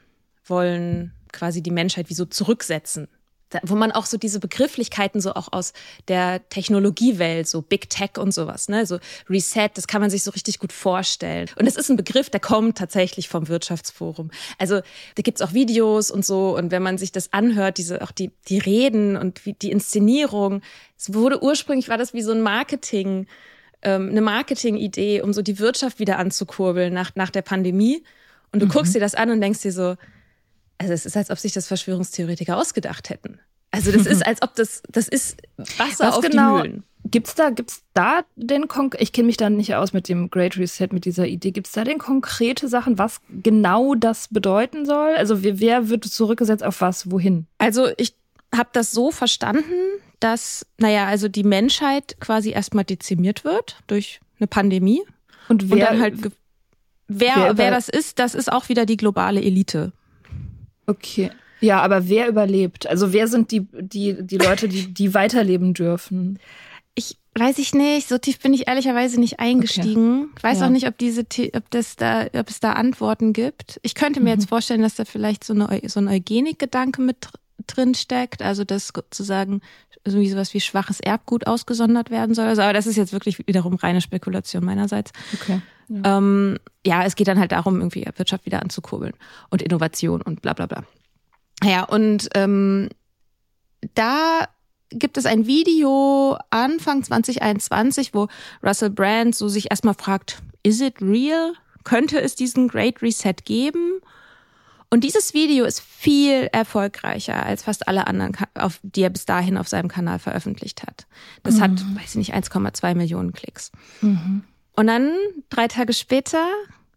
[0.44, 3.08] wollen quasi die Menschheit wie so zurücksetzen
[3.62, 5.72] wo man auch so diese Begrifflichkeiten so auch aus
[6.08, 10.30] der Technologiewelt, so Big Tech und sowas, ne, so Reset, das kann man sich so
[10.30, 11.48] richtig gut vorstellen.
[11.56, 14.30] Und es ist ein Begriff, der kommt tatsächlich vom Wirtschaftsforum.
[14.58, 14.80] Also
[15.14, 18.30] da gibt's auch Videos und so und wenn man sich das anhört, diese auch die
[18.48, 20.62] die Reden und wie, die Inszenierung,
[20.96, 23.26] es wurde ursprünglich war das wie so ein Marketing
[23.82, 28.02] ähm, eine Marketingidee, um so die Wirtschaft wieder anzukurbeln nach nach der Pandemie.
[28.52, 28.70] Und du mhm.
[28.70, 29.96] guckst dir das an und denkst dir so,
[30.80, 33.38] also es ist, als ob sich das Verschwörungstheoretiker ausgedacht hätten.
[33.70, 35.36] Also das ist, als ob das, das ist
[35.76, 36.84] Wasser Was auf genau, die Mühlen.
[37.04, 40.56] Gibt's da, gibt's da den Kon ich kenne mich da nicht aus mit dem Great
[40.56, 41.50] Reset, mit dieser Idee.
[41.50, 45.14] Gibt's da denn konkrete Sachen, was genau das bedeuten soll?
[45.16, 47.46] Also wer, wer wird zurückgesetzt auf was, wohin?
[47.58, 48.14] Also ich
[48.54, 49.74] habe das so verstanden,
[50.18, 55.02] dass, naja, also die Menschheit quasi erstmal dezimiert wird durch eine Pandemie.
[55.48, 56.14] Und wer, und dann halt
[57.06, 59.92] wer, wer, wer das ist, das ist auch wieder die globale Elite.
[60.90, 61.30] Okay.
[61.60, 62.86] Ja, aber wer überlebt?
[62.86, 66.38] Also wer sind die, die, die Leute, die, die weiterleben dürfen?
[66.94, 68.08] Ich weiß ich nicht.
[68.08, 70.22] So tief bin ich ehrlicherweise nicht eingestiegen.
[70.22, 70.32] Okay.
[70.38, 70.66] Ich weiß ja.
[70.66, 71.22] auch nicht, ob diese,
[71.54, 73.78] ob das da, ob es da Antworten gibt.
[73.82, 74.40] Ich könnte mir mhm.
[74.40, 77.28] jetzt vorstellen, dass da vielleicht so, eine, so ein Eugenik-Gedanke mit
[77.66, 78.42] drin steckt.
[78.42, 79.60] Also, dass sozusagen
[80.04, 82.46] irgendwie sowas wie schwaches Erbgut ausgesondert werden soll.
[82.46, 85.12] Also, aber das ist jetzt wirklich wiederum reine Spekulation meinerseits.
[85.34, 85.60] Okay.
[85.88, 86.18] Ja.
[86.18, 89.12] Ähm, ja, es geht dann halt darum, irgendwie Wirtschaft wieder anzukurbeln
[89.50, 90.84] und Innovation und bla bla bla.
[91.62, 92.88] Ja, und ähm,
[93.94, 94.48] da
[94.90, 98.28] gibt es ein Video Anfang 2021, wo
[98.62, 101.52] Russell Brand so sich erstmal fragt, is it real?
[101.84, 104.00] Könnte es diesen Great Reset geben?
[104.90, 109.56] Und dieses Video ist viel erfolgreicher als fast alle anderen, auf, die er bis dahin
[109.56, 111.06] auf seinem Kanal veröffentlicht hat.
[111.44, 111.60] Das mhm.
[111.60, 113.70] hat, weiß ich nicht, 1,2 Millionen Klicks.
[114.00, 114.42] Mhm.
[114.74, 115.12] Und dann,
[115.48, 116.44] drei Tage später,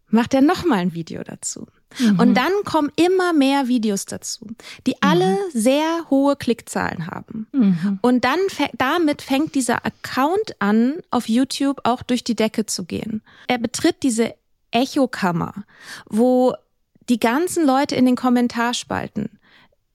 [0.08, 1.66] macht er nochmal ein Video dazu.
[1.98, 2.18] Mhm.
[2.18, 4.48] Und dann kommen immer mehr Videos dazu,
[4.86, 5.38] die alle mhm.
[5.52, 7.46] sehr hohe Klickzahlen haben.
[7.52, 7.98] Mhm.
[8.02, 8.38] Und dann
[8.76, 13.22] damit fängt dieser Account an, auf YouTube auch durch die Decke zu gehen.
[13.46, 14.34] Er betritt diese
[14.72, 15.54] Echokammer,
[16.06, 16.54] wo
[17.08, 19.38] die ganzen Leute in den Kommentarspalten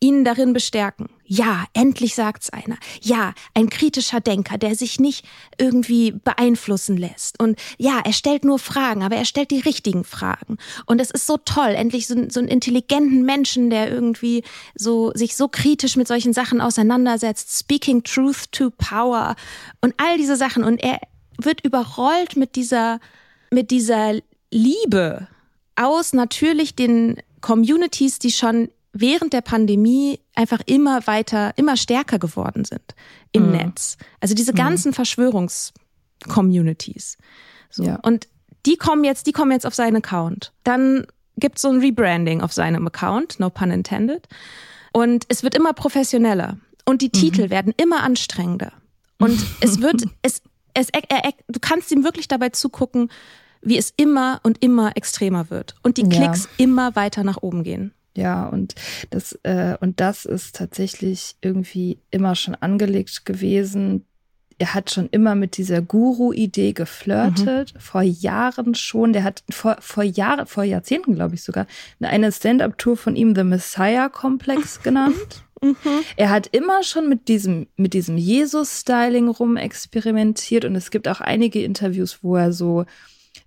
[0.01, 1.09] ihn darin bestärken.
[1.25, 2.77] Ja, endlich sagt's einer.
[3.01, 5.25] Ja, ein kritischer Denker, der sich nicht
[5.57, 7.39] irgendwie beeinflussen lässt.
[7.39, 10.57] Und ja, er stellt nur Fragen, aber er stellt die richtigen Fragen.
[10.85, 14.43] Und es ist so toll, endlich so, so einen intelligenten Menschen, der irgendwie
[14.73, 17.59] so sich so kritisch mit solchen Sachen auseinandersetzt.
[17.59, 19.35] Speaking Truth to Power
[19.81, 20.63] und all diese Sachen.
[20.63, 20.99] Und er
[21.37, 22.99] wird überrollt mit dieser
[23.51, 24.13] mit dieser
[24.51, 25.27] Liebe
[25.79, 32.65] aus natürlich den Communities, die schon während der Pandemie einfach immer weiter, immer stärker geworden
[32.65, 32.83] sind
[33.31, 33.57] im mhm.
[33.57, 33.97] Netz.
[34.19, 34.57] Also diese mhm.
[34.57, 34.95] ganzen mhm.
[34.95, 37.17] Verschwörungscommunities.
[37.69, 37.83] So.
[37.83, 37.95] Ja.
[38.01, 38.27] Und
[38.65, 40.53] die kommen jetzt, die kommen jetzt auf seinen Account.
[40.63, 41.05] Dann
[41.37, 44.27] gibt es so ein Rebranding auf seinem Account, no pun intended.
[44.91, 46.57] Und es wird immer professioneller.
[46.85, 48.73] Und die Titel werden immer anstrengender.
[49.19, 50.41] Und es wird, es,
[50.73, 53.09] es, er, er, du kannst ihm wirklich dabei zugucken,
[53.61, 56.65] wie es immer und immer extremer wird und die Klicks ja.
[56.65, 57.93] immer weiter nach oben gehen.
[58.15, 58.75] Ja, und
[59.11, 64.05] das, äh, und das ist tatsächlich irgendwie immer schon angelegt gewesen.
[64.57, 67.79] Er hat schon immer mit dieser Guru-Idee geflirtet, mhm.
[67.79, 69.13] vor Jahren schon.
[69.13, 71.65] Der hat vor, vor Jahren, vor Jahrzehnten, glaube ich sogar,
[72.01, 75.45] eine Stand-up-Tour von ihm The Messiah-Komplex genannt.
[75.61, 75.75] Mhm.
[76.17, 81.63] Er hat immer schon mit diesem, mit diesem Jesus-Styling rumexperimentiert und es gibt auch einige
[81.63, 82.85] Interviews, wo er so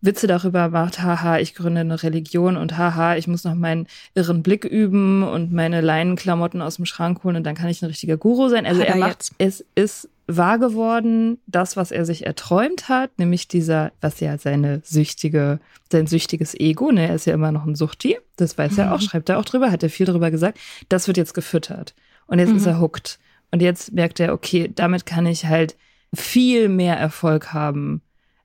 [0.02, 4.42] Witze darüber macht, haha, ich gründe eine Religion und haha, ich muss noch meinen irren
[4.42, 8.16] Blick üben und meine Leinenklamotten aus dem Schrank holen und dann kann ich ein richtiger
[8.16, 8.66] Guru sein.
[8.66, 13.16] Also hat er, er macht, es ist wahr geworden, das, was er sich erträumt hat,
[13.18, 15.60] nämlich dieser, was ja seine süchtige,
[15.90, 19.00] sein süchtiges Ego, ne, er ist ja immer noch ein Suchti, das weiß er auch,
[19.00, 19.04] mhm.
[19.04, 21.94] schreibt er auch drüber, hat er viel drüber gesagt, das wird jetzt gefüttert.
[22.26, 22.56] Und jetzt mhm.
[22.56, 23.18] ist er hooked.
[23.52, 25.76] Und jetzt merkt er, okay, damit kann ich halt
[26.14, 28.02] viel mehr Erfolg haben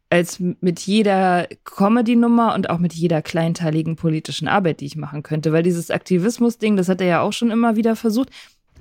[0.10, 5.52] als mit jeder Comedy-Nummer und auch mit jeder kleinteiligen politischen Arbeit, die ich machen könnte.
[5.52, 8.30] Weil dieses Aktivismus-Ding, das hat er ja auch schon immer wieder versucht.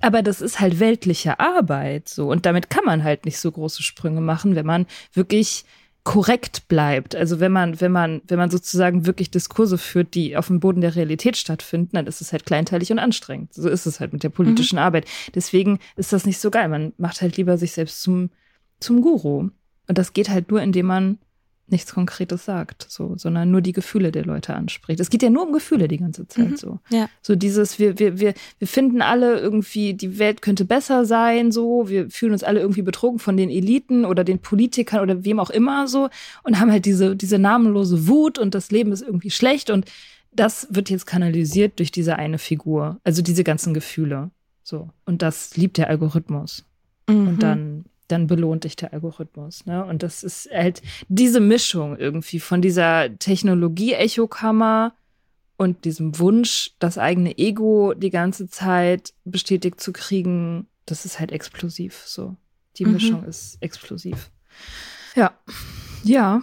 [0.00, 2.30] Aber das ist halt weltliche Arbeit so.
[2.30, 5.64] Und damit kann man halt nicht so große Sprünge machen, wenn man wirklich
[6.04, 7.16] korrekt bleibt.
[7.16, 10.80] Also wenn man, wenn man, wenn man sozusagen wirklich Diskurse führt, die auf dem Boden
[10.80, 13.52] der Realität stattfinden, dann ist es halt kleinteilig und anstrengend.
[13.52, 14.82] So ist es halt mit der politischen mhm.
[14.82, 15.06] Arbeit.
[15.34, 16.68] Deswegen ist das nicht so geil.
[16.68, 18.30] Man macht halt lieber sich selbst zum,
[18.78, 19.48] zum Guru.
[19.88, 21.18] Und das geht halt nur, indem man
[21.68, 25.00] nichts Konkretes sagt, so, sondern nur die Gefühle der Leute anspricht.
[25.00, 26.78] Es geht ja nur um Gefühle die ganze Zeit mhm, so.
[26.90, 27.08] Ja.
[27.22, 31.88] So dieses, wir, wir, wir, wir finden alle irgendwie, die Welt könnte besser sein, so,
[31.88, 35.50] wir fühlen uns alle irgendwie betrogen von den Eliten oder den Politikern oder wem auch
[35.50, 36.08] immer so
[36.44, 39.86] und haben halt diese, diese namenlose Wut und das Leben ist irgendwie schlecht und
[40.32, 44.30] das wird jetzt kanalisiert durch diese eine Figur, also diese ganzen Gefühle.
[44.62, 44.90] So.
[45.04, 46.64] Und das liebt der Algorithmus.
[47.08, 47.28] Mhm.
[47.28, 49.66] Und dann dann belohnt dich der Algorithmus.
[49.66, 49.84] Ne?
[49.84, 54.94] Und das ist halt diese Mischung irgendwie von dieser Technologie-Echokammer
[55.56, 61.32] und diesem Wunsch, das eigene Ego die ganze Zeit bestätigt zu kriegen, das ist halt
[61.32, 62.02] explosiv.
[62.06, 62.36] So,
[62.76, 62.92] die mhm.
[62.92, 64.30] Mischung ist explosiv.
[65.14, 65.32] Ja,
[66.04, 66.42] ja.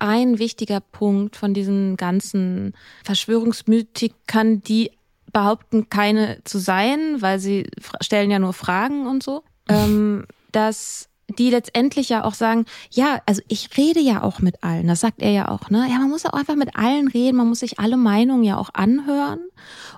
[0.00, 4.90] ein wichtiger Punkt von diesen ganzen Verschwörungsmythikern, die
[5.32, 7.68] behaupten, keine zu sein, weil sie
[8.00, 11.08] stellen ja nur Fragen und so, ähm, dass
[11.38, 15.22] die letztendlich ja auch sagen, ja, also ich rede ja auch mit allen, das sagt
[15.22, 15.86] er ja auch, ne?
[15.88, 18.70] Ja, man muss auch einfach mit allen reden, man muss sich alle Meinungen ja auch
[18.74, 19.38] anhören.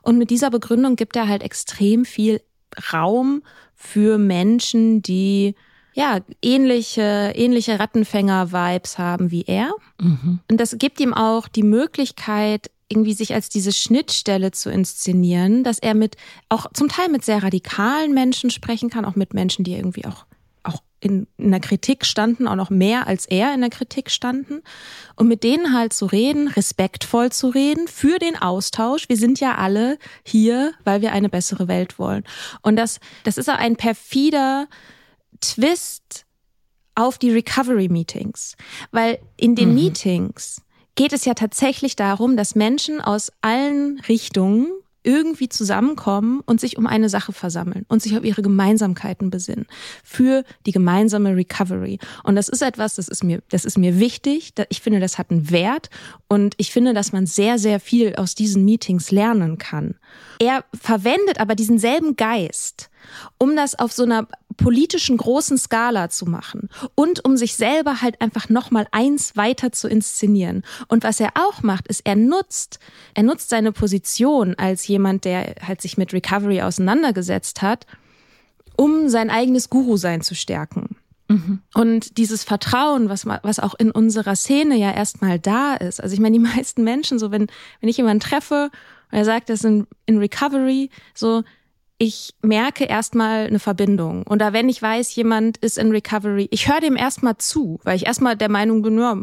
[0.03, 2.43] Und mit dieser Begründung gibt er halt extrem viel
[2.93, 3.43] Raum
[3.75, 5.55] für Menschen, die
[5.95, 9.73] ja, ähnliche, ähnliche Rattenfänger-Vibes haben wie er.
[10.01, 10.41] Mhm.
[10.51, 15.79] Und das gibt ihm auch die Möglichkeit, irgendwie sich als diese Schnittstelle zu inszenieren, dass
[15.79, 16.17] er mit,
[16.49, 20.27] auch zum Teil mit sehr radikalen Menschen sprechen kann, auch mit Menschen, die irgendwie auch,
[20.63, 24.63] auch in, in der Kritik standen, auch noch mehr als er in der Kritik standen.
[25.17, 29.09] Und mit denen halt zu reden, respektvoll zu reden, für den Austausch.
[29.09, 32.25] Wir sind ja alle hier, weil wir eine bessere Welt wollen.
[32.61, 34.69] Und das, das ist auch ein perfider,
[35.43, 36.25] Twist
[36.95, 38.57] auf die Recovery Meetings,
[38.91, 39.75] weil in den mhm.
[39.75, 40.63] Meetings
[40.95, 44.73] geht es ja tatsächlich darum, dass Menschen aus allen Richtungen
[45.05, 49.67] irgendwie zusammenkommen und sich um eine Sache versammeln und sich auf ihre Gemeinsamkeiten besinnen
[50.05, 51.99] für die gemeinsame Recovery.
[52.23, 54.53] Und das ist etwas, das ist mir, das ist mir wichtig.
[54.69, 55.91] Ich finde, das hat einen Wert
[56.29, 59.97] und ich finde, dass man sehr, sehr viel aus diesen Meetings lernen kann.
[60.39, 62.91] Er verwendet aber diesen selben Geist,
[63.39, 64.27] um das auf so einer
[64.57, 69.89] politischen großen Skala zu machen und um sich selber halt einfach nochmal eins weiter zu
[69.89, 70.63] inszenieren.
[70.89, 72.79] Und was er auch macht, ist, er nutzt,
[73.15, 77.87] er nutzt seine Position als jemand, der halt sich mit Recovery auseinandergesetzt hat,
[78.77, 80.97] um sein eigenes Guru-Sein zu stärken.
[81.29, 81.61] Mhm.
[81.75, 86.01] Und dieses Vertrauen, was, was auch in unserer Szene ja erstmal da ist.
[86.01, 87.47] Also ich meine, die meisten Menschen, so wenn,
[87.81, 88.71] wenn ich jemanden treffe
[89.11, 91.43] und er sagt, das ist in, in Recovery, so,
[92.03, 94.25] ich merke erstmal eine Verbindung.
[94.25, 97.95] Und da, wenn ich weiß, jemand ist in Recovery, ich höre dem erstmal zu, weil
[97.95, 99.17] ich erstmal der Meinung bin, ja,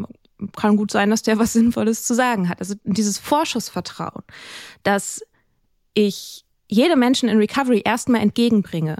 [0.56, 2.58] kann gut sein, dass der was Sinnvolles zu sagen hat.
[2.58, 4.22] Also dieses Vorschussvertrauen,
[4.82, 5.20] dass
[5.92, 8.96] ich jedem Menschen in Recovery erstmal entgegenbringe.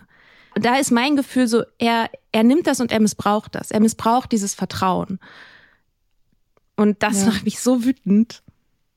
[0.55, 3.71] Und da ist mein Gefühl so, er, er nimmt das und er missbraucht das.
[3.71, 5.19] Er missbraucht dieses Vertrauen.
[6.77, 7.29] Und das ja.
[7.29, 8.43] macht mich so wütend.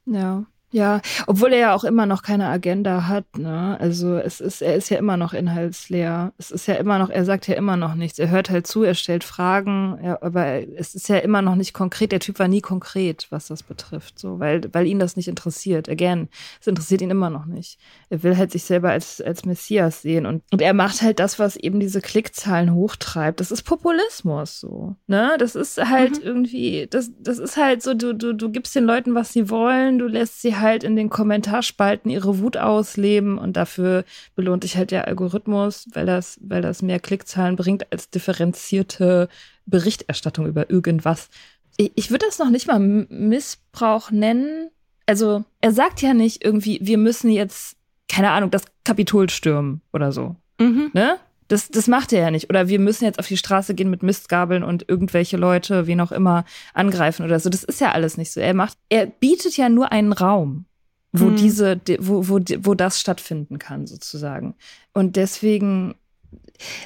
[0.05, 0.45] Ja.
[0.73, 3.77] Ja, obwohl er ja auch immer noch keine Agenda hat, ne?
[3.79, 6.33] Also es ist, er ist ja immer noch inhaltsleer.
[6.39, 8.17] Es ist ja immer noch, er sagt ja immer noch nichts.
[8.17, 11.73] Er hört halt zu, er stellt Fragen, ja, aber es ist ja immer noch nicht
[11.73, 12.11] konkret.
[12.11, 15.89] Der Typ war nie konkret, was das betrifft, so, weil, weil ihn das nicht interessiert.
[15.89, 16.27] Again,
[16.59, 17.77] es interessiert ihn immer noch nicht.
[18.09, 21.37] Er will halt sich selber als, als Messias sehen und, und er macht halt das,
[21.37, 23.39] was eben diese Klickzahlen hochtreibt.
[23.39, 25.35] Das ist Populismus, so, ne?
[25.37, 26.23] Das ist halt mhm.
[26.23, 29.99] irgendwie, das, das ist halt so, du, du, du gibst den Leuten, was sie wollen,
[29.99, 34.03] du lässt sie halt halt in den Kommentarspalten ihre Wut ausleben und dafür
[34.35, 39.29] belohnt dich halt der Algorithmus, weil das, weil das mehr Klickzahlen bringt als differenzierte
[39.67, 41.29] Berichterstattung über irgendwas.
[41.77, 44.69] Ich würde das noch nicht mal Missbrauch nennen.
[45.05, 47.77] Also er sagt ja nicht irgendwie, wir müssen jetzt,
[48.09, 50.35] keine Ahnung, das Kapitol stürmen oder so.
[50.59, 50.89] Mhm.
[50.93, 51.17] Ne?
[51.53, 52.49] Das, das macht er ja nicht.
[52.49, 56.11] Oder wir müssen jetzt auf die Straße gehen mit Mistgabeln und irgendwelche Leute, wen auch
[56.11, 57.47] immer, angreifen oder so.
[57.47, 58.39] Das ist ja alles nicht so.
[58.39, 60.65] Er macht, er bietet ja nur einen Raum,
[61.11, 61.35] wo mhm.
[61.35, 64.55] diese, wo, wo, wo das stattfinden kann, sozusagen.
[64.95, 65.93] Und deswegen,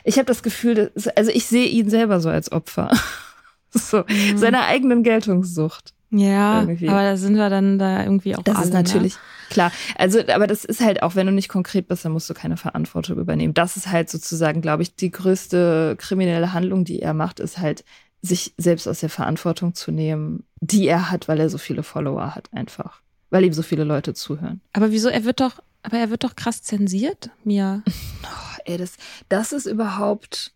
[0.03, 2.91] ich habe das Gefühl, dass, also ich sehe ihn selber so als Opfer.
[3.70, 4.38] so, mhm.
[4.38, 5.93] seiner eigenen Geltungssucht.
[6.09, 6.87] Ja, irgendwie.
[6.89, 9.19] aber da sind wir dann da irgendwie auch Das alle, ist natürlich ne?
[9.49, 9.71] klar.
[9.97, 12.55] Also, aber das ist halt auch, wenn du nicht konkret bist, dann musst du keine
[12.57, 13.53] Verantwortung übernehmen.
[13.53, 17.83] Das ist halt sozusagen, glaube ich, die größte kriminelle Handlung, die er macht, ist halt,
[18.21, 22.33] sich selbst aus der Verantwortung zu nehmen, die er hat, weil er so viele Follower
[22.35, 23.01] hat, einfach.
[23.29, 24.61] Weil ihm so viele Leute zuhören.
[24.73, 25.09] Aber wieso?
[25.09, 27.83] Er wird doch, aber er wird doch krass zensiert, Mia.
[28.23, 28.93] Oh, ey, das,
[29.29, 30.51] das ist überhaupt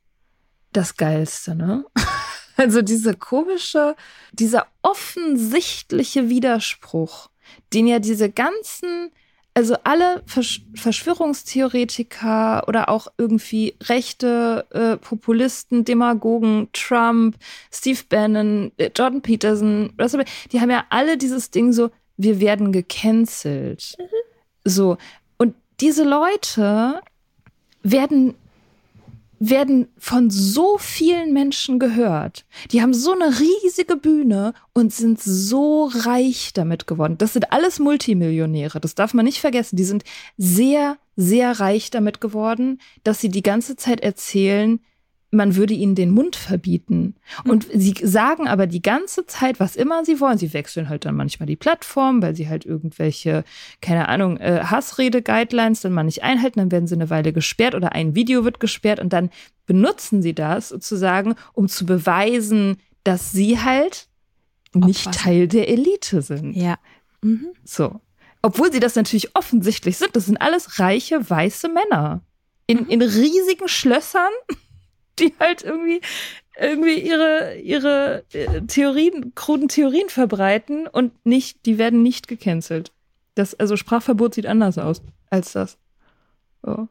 [0.74, 1.86] das Geilste, ne?
[2.58, 3.96] Also dieser komische,
[4.32, 7.30] dieser offensichtliche Widerspruch,
[7.74, 9.12] den ja diese ganzen,
[9.54, 17.38] also alle Versch Verschwörungstheoretiker oder auch irgendwie rechte äh, Populisten, Demagogen, Trump,
[17.72, 19.94] Steve Bannon, äh, Jordan Peterson,
[20.52, 23.96] die haben ja alle dieses Ding so, wir werden gecancelt.
[23.98, 24.04] Mhm.
[24.64, 24.98] So.
[25.38, 27.02] Und diese Leute
[27.84, 28.36] werden
[29.42, 32.46] werden von so vielen Menschen gehört.
[32.70, 37.18] Die haben so eine riesige Bühne und sind so reich damit geworden.
[37.18, 39.78] Das sind alles Multimillionäre, das darf man nicht vergessen.
[39.78, 40.04] Die sind
[40.38, 44.80] sehr, sehr reich damit geworden, dass sie die ganze Zeit erzählen,
[45.32, 47.16] man würde ihnen den Mund verbieten.
[47.46, 47.80] Und mhm.
[47.80, 50.38] sie sagen aber die ganze Zeit, was immer sie wollen.
[50.38, 53.46] Sie wechseln halt dann manchmal die Plattform, weil sie halt irgendwelche,
[53.82, 56.60] keine Ahnung, äh, Hassrede-Guidelines dann mal nicht einhalten.
[56.60, 59.30] Dann werden sie eine Weile gesperrt oder ein Video wird gesperrt und dann
[59.66, 64.08] benutzen sie das sozusagen, um zu beweisen, dass sie halt
[64.74, 65.20] nicht Opfer.
[65.20, 66.56] Teil der Elite sind.
[66.56, 66.78] Ja.
[67.22, 67.48] Mhm.
[67.64, 68.02] So.
[68.42, 70.16] Obwohl sie das natürlich offensichtlich sind.
[70.16, 72.22] Das sind alles reiche, weiße Männer.
[72.68, 72.90] In, mhm.
[72.90, 74.32] in riesigen Schlössern
[75.20, 76.02] die halt irgendwie
[76.60, 82.92] irgendwie ihre ihre äh, Theorien, kruden Theorien verbreiten und nicht, die werden nicht gecancelt.
[83.36, 85.78] Das also Sprachverbot sieht anders aus als das.
[86.64, 86.88] Oh.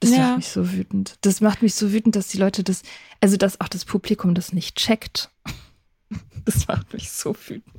[0.00, 0.18] Das ja.
[0.18, 1.18] macht mich so wütend.
[1.20, 2.82] Das macht mich so wütend, dass die Leute das,
[3.20, 5.30] also dass auch das Publikum das nicht checkt.
[6.46, 7.76] Das macht mich so wütend.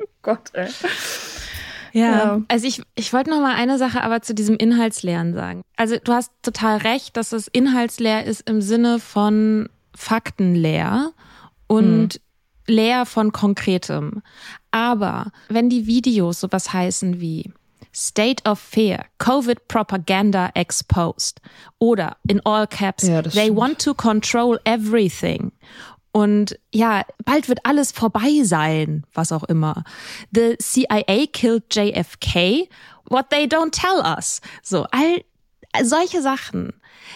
[0.00, 0.68] Oh Gott, ey.
[1.92, 5.62] Ja, ja, also ich, ich wollte noch mal eine Sache aber zu diesem Inhaltsleeren sagen.
[5.76, 11.12] Also du hast total recht, dass es inhaltsleer ist im Sinne von faktenleer
[11.66, 12.74] und mhm.
[12.74, 14.22] leer von Konkretem.
[14.70, 17.52] Aber wenn die Videos sowas heißen wie
[17.94, 21.40] State of Fear, Covid Propaganda Exposed
[21.78, 23.56] oder in all caps, ja, they stimmt.
[23.56, 25.52] want to control everything
[26.12, 29.84] und ja, bald wird alles vorbei sein, was auch immer.
[30.34, 32.68] The CIA killed JFK.
[33.10, 34.40] what they don't tell us.
[34.62, 35.22] So, all
[35.82, 36.72] solche Sachen.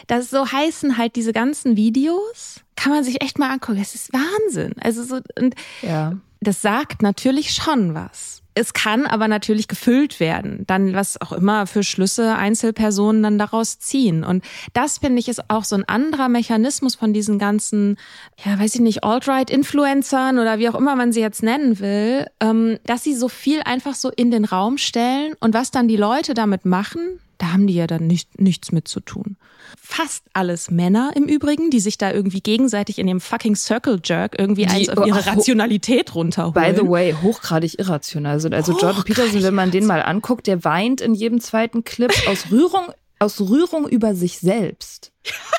[0.07, 3.79] Das so heißen halt diese ganzen Videos, kann man sich echt mal angucken.
[3.81, 4.75] Es ist Wahnsinn.
[4.81, 6.15] Also so, und Ja.
[6.41, 8.42] das sagt natürlich schon was.
[8.55, 13.79] Es kann aber natürlich gefüllt werden, dann was auch immer für Schlüsse Einzelpersonen dann daraus
[13.79, 14.25] ziehen.
[14.25, 14.45] Und
[14.75, 17.97] das finde ich ist auch so ein anderer Mechanismus von diesen ganzen,
[18.45, 22.79] ja, weiß ich nicht, Alt-Right-Influencern oder wie auch immer man sie jetzt nennen will, ähm,
[22.85, 26.35] dass sie so viel einfach so in den Raum stellen und was dann die Leute
[26.35, 29.37] damit machen, da haben die ja dann nicht, nichts mit zu tun.
[29.77, 34.39] Fast alles Männer im Übrigen, die sich da irgendwie gegenseitig in dem fucking Circle Jerk
[34.39, 36.55] irgendwie Die- eins auf ihre oh, Rationalität runterholen.
[36.55, 38.55] By the way, hochgradig irrational sind.
[38.55, 42.47] Also Jordan Peterson, wenn man den mal anguckt, der weint in jedem zweiten Clip aus
[42.53, 45.11] Rührung, aus Rührung über sich selbst.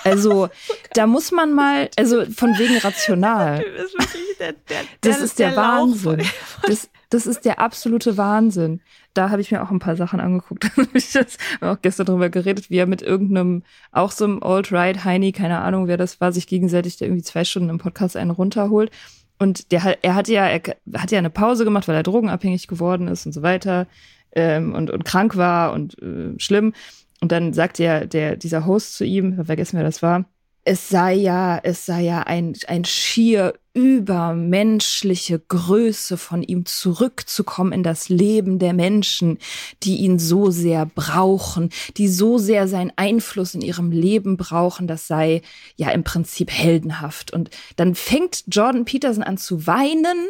[0.06, 0.48] Also,
[0.94, 3.62] da muss man mal, also von wegen rational.
[3.76, 6.24] Das ist der, der, Das ist der, Wahnsinn.
[6.66, 8.80] Das, das ist der absolute Wahnsinn.
[9.14, 10.72] Da habe ich mir auch ein paar Sachen angeguckt.
[10.94, 11.28] Ich haben
[11.62, 15.88] auch gestern drüber geredet, wie er mit irgendeinem, auch so einem Alt-Right Heini, keine Ahnung,
[15.88, 18.92] wer das war, sich gegenseitig da irgendwie zwei Stunden im Podcast einen runterholt.
[19.40, 20.62] Und der, hat- er hatte ja, er
[20.96, 23.88] hat ja eine Pause gemacht, weil er drogenabhängig geworden ist und so weiter
[24.32, 26.74] ähm, und, und krank war und äh, schlimm.
[27.22, 30.26] Und dann sagt der, der, dieser Host zu ihm, vergessen wer das war,
[30.66, 37.84] es sei ja, es sei ja ein, ein schier übermenschliche Größe von ihm zurückzukommen in
[37.84, 39.40] das Leben der Menschen,
[39.82, 45.08] die ihn so sehr brauchen, die so sehr seinen Einfluss in ihrem Leben brauchen, das
[45.08, 45.42] sei
[45.76, 47.32] ja im Prinzip heldenhaft.
[47.34, 50.28] Und dann fängt Jordan Peterson an zu weinen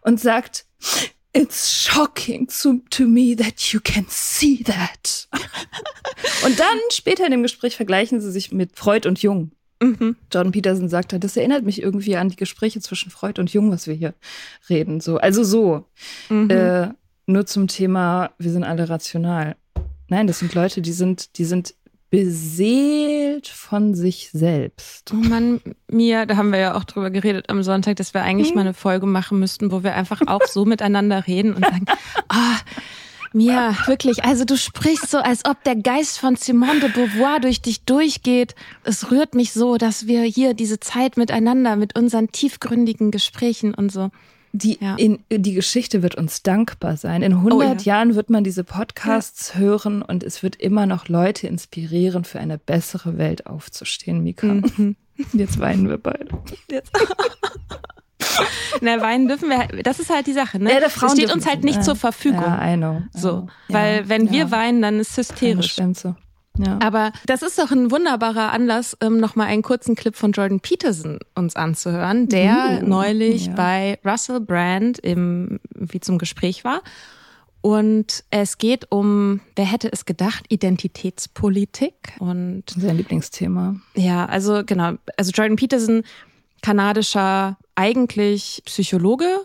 [0.00, 0.64] und sagt,
[1.32, 5.28] It's shocking to, to me that you can see that.
[6.46, 9.50] und dann später in dem Gespräch vergleichen sie sich mit Freud und Jung.
[9.82, 10.16] Mhm.
[10.32, 13.70] Jordan Peterson sagt halt, das erinnert mich irgendwie an die Gespräche zwischen Freud und Jung,
[13.70, 14.14] was wir hier
[14.70, 15.00] reden.
[15.00, 15.84] So, also so.
[16.28, 16.50] Mhm.
[16.50, 16.88] Äh,
[17.26, 19.56] nur zum Thema, wir sind alle rational.
[20.08, 21.74] Nein, das sind Leute, die sind, die sind
[22.10, 25.12] beseelt von sich selbst.
[25.12, 25.60] Oh Mann,
[25.90, 28.54] Mia, da haben wir ja auch drüber geredet am Sonntag, dass wir eigentlich Mhm.
[28.54, 31.84] mal eine Folge machen müssten, wo wir einfach auch so miteinander reden und sagen,
[32.28, 32.56] ah,
[33.36, 37.60] Mia, wirklich, also du sprichst so, als ob der Geist von Simone de Beauvoir durch
[37.60, 38.54] dich durchgeht.
[38.82, 43.92] Es rührt mich so, dass wir hier diese Zeit miteinander mit unseren tiefgründigen Gesprächen und
[43.92, 44.10] so.
[44.52, 44.94] Die, Ja.
[44.96, 47.20] in, die Geschichte wird uns dankbar sein.
[47.22, 47.74] In 100 Oh ja.
[47.74, 52.56] Jahren wird man diese Podcasts hören und es wird immer noch Leute inspirieren, für eine
[52.56, 54.46] bessere Welt aufzustehen, Mika.
[54.46, 54.96] Mhm.
[55.34, 56.28] Jetzt weinen wir beide.
[56.70, 56.90] Jetzt.
[58.80, 60.72] Na, weinen dürfen wir, das ist halt die Sache, ne?
[60.72, 61.82] Ja, das steht uns halt nicht ja.
[61.82, 62.42] zur Verfügung.
[62.42, 63.02] Ja, I know.
[63.12, 63.48] So, know.
[63.68, 64.50] weil Ja, wenn wir ja.
[64.50, 65.74] weinen, dann ist hysterisch.
[65.74, 66.16] Schwänze.
[66.58, 66.78] Ja.
[66.80, 71.18] Aber das ist doch ein wunderbarer Anlass, ähm, nochmal einen kurzen Clip von Jordan Peterson
[71.34, 73.52] uns anzuhören, der Uh, neulich ja.
[73.54, 76.82] bei Russell Brand im, wie zum Gespräch war.
[77.60, 82.14] Und es geht um, wer hätte es gedacht, Identitätspolitik.
[82.20, 83.76] Und Sein Lieblingsthema.
[83.94, 86.02] ja, also genau, also Jordan Peterson,
[86.62, 89.42] kanadischer, eigentlich Psychologe,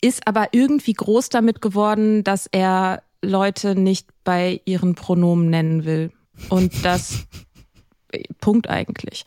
[0.00, 6.10] ist aber irgendwie groß damit geworden, dass er Leute nicht bei ihren Pronomen nennen will.
[6.48, 7.24] Und das
[8.40, 9.24] Punkt eigentlich.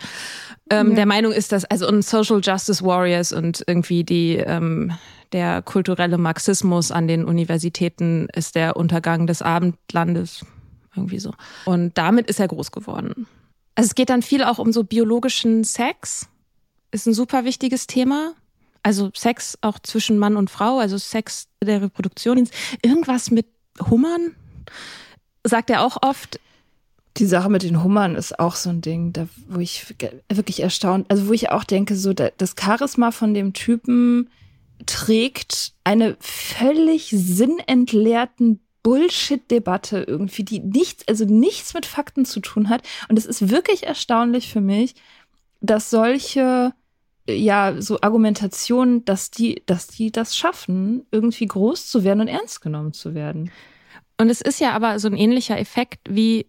[0.69, 4.91] Ähm, Der Meinung ist, dass also und Social Justice Warriors und irgendwie die ähm,
[5.31, 10.45] der kulturelle Marxismus an den Universitäten ist der Untergang des Abendlandes
[10.95, 11.33] irgendwie so.
[11.65, 13.27] Und damit ist er groß geworden.
[13.75, 16.29] Also es geht dann viel auch um so biologischen Sex.
[16.95, 18.35] Ist ein super wichtiges Thema.
[18.81, 22.47] Also Sex auch zwischen Mann und Frau, also Sex der Reproduktion.
[22.81, 23.47] Irgendwas mit
[23.89, 24.33] Hummern,
[25.43, 26.39] sagt er auch oft.
[27.17, 29.93] Die Sache mit den Hummern ist auch so ein Ding, da, wo ich
[30.29, 34.29] wirklich erstaunt, also wo ich auch denke, so da- das Charisma von dem Typen
[34.85, 42.83] trägt eine völlig sinnentleerten Bullshit-Debatte irgendwie, die nichts, also nichts mit Fakten zu tun hat.
[43.09, 44.95] Und es ist wirklich erstaunlich für mich,
[45.59, 46.73] dass solche,
[47.27, 52.61] ja, so Argumentationen, dass die, dass die das schaffen, irgendwie groß zu werden und ernst
[52.61, 53.51] genommen zu werden.
[54.17, 56.45] Und es ist ja aber so ein ähnlicher Effekt wie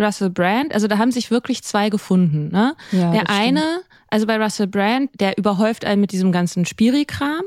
[0.00, 0.74] Russell Brand.
[0.74, 2.50] Also da haben sich wirklich zwei gefunden.
[2.50, 2.74] Ne?
[2.90, 3.30] Ja, der stimmt.
[3.30, 7.44] eine, also bei Russell Brand, der überhäuft einen mit diesem ganzen Spiri-Kram.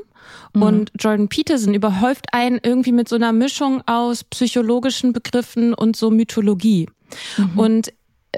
[0.52, 6.10] Und Jordan Peterson überhäuft einen irgendwie mit so einer Mischung aus psychologischen Begriffen und so
[6.10, 6.88] Mythologie.
[7.56, 7.92] Und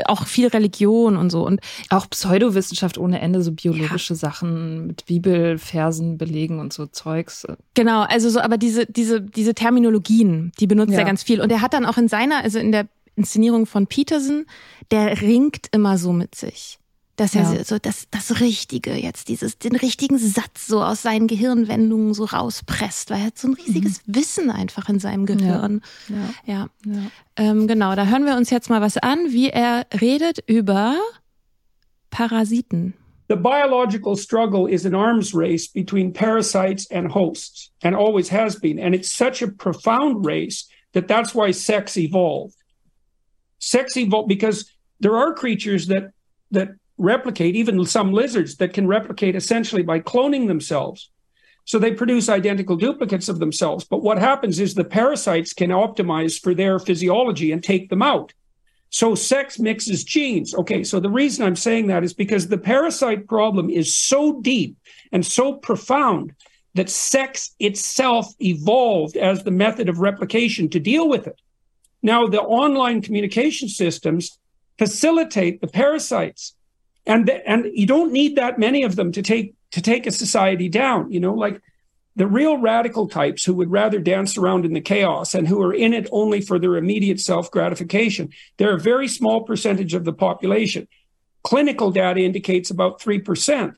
[0.06, 1.44] auch viel Religion und so.
[1.46, 7.46] Und Auch Pseudowissenschaft ohne Ende, so biologische Sachen mit Bibelversen belegen und so Zeugs.
[7.74, 11.00] Genau, also so, aber diese, diese, diese Terminologien, die benutzt Ja.
[11.00, 11.40] er ganz viel.
[11.40, 12.86] Und er hat dann auch in seiner, also in der
[13.16, 14.46] Inszenierung von Peterson,
[14.90, 16.79] der ringt immer so mit sich.
[17.20, 17.64] Dass er ja.
[17.64, 23.10] so das, das Richtige jetzt, dieses, den richtigen Satz so aus seinen Gehirnwendungen so rauspresst,
[23.10, 24.14] weil er hat so ein riesiges mhm.
[24.14, 25.82] Wissen einfach in seinem Gehirn.
[26.08, 26.16] Ja.
[26.46, 26.68] ja.
[26.86, 27.10] ja.
[27.36, 30.98] Ähm, genau, da hören wir uns jetzt mal was an, wie er redet über
[32.08, 32.94] Parasiten.
[33.28, 38.78] The biological struggle is an arms race between parasites and hosts, and always has been.
[38.78, 42.56] And it's such a profound race that that's why sex evolved.
[43.58, 46.12] Sex evolved because there are creatures that
[46.50, 51.10] that replicate, even some lizards that can replicate essentially by cloning themselves.
[51.64, 53.84] So they produce identical duplicates of themselves.
[53.84, 58.32] But what happens is the parasites can optimize for their physiology and take them out.
[58.90, 60.54] So sex mixes genes.
[60.54, 60.82] Okay.
[60.82, 64.76] So the reason I'm saying that is because the parasite problem is so deep
[65.12, 66.34] and so profound
[66.74, 71.40] that sex itself evolved as the method of replication to deal with it.
[72.02, 74.38] Now, the online communication systems
[74.78, 76.54] facilitate the parasites
[77.10, 80.12] and the, and you don't need that many of them to take to take a
[80.12, 81.60] society down you know like
[82.16, 85.72] the real radical types who would rather dance around in the chaos and who are
[85.72, 90.12] in it only for their immediate self gratification they're a very small percentage of the
[90.12, 90.86] population.
[91.42, 93.74] Clinical data indicates about 3%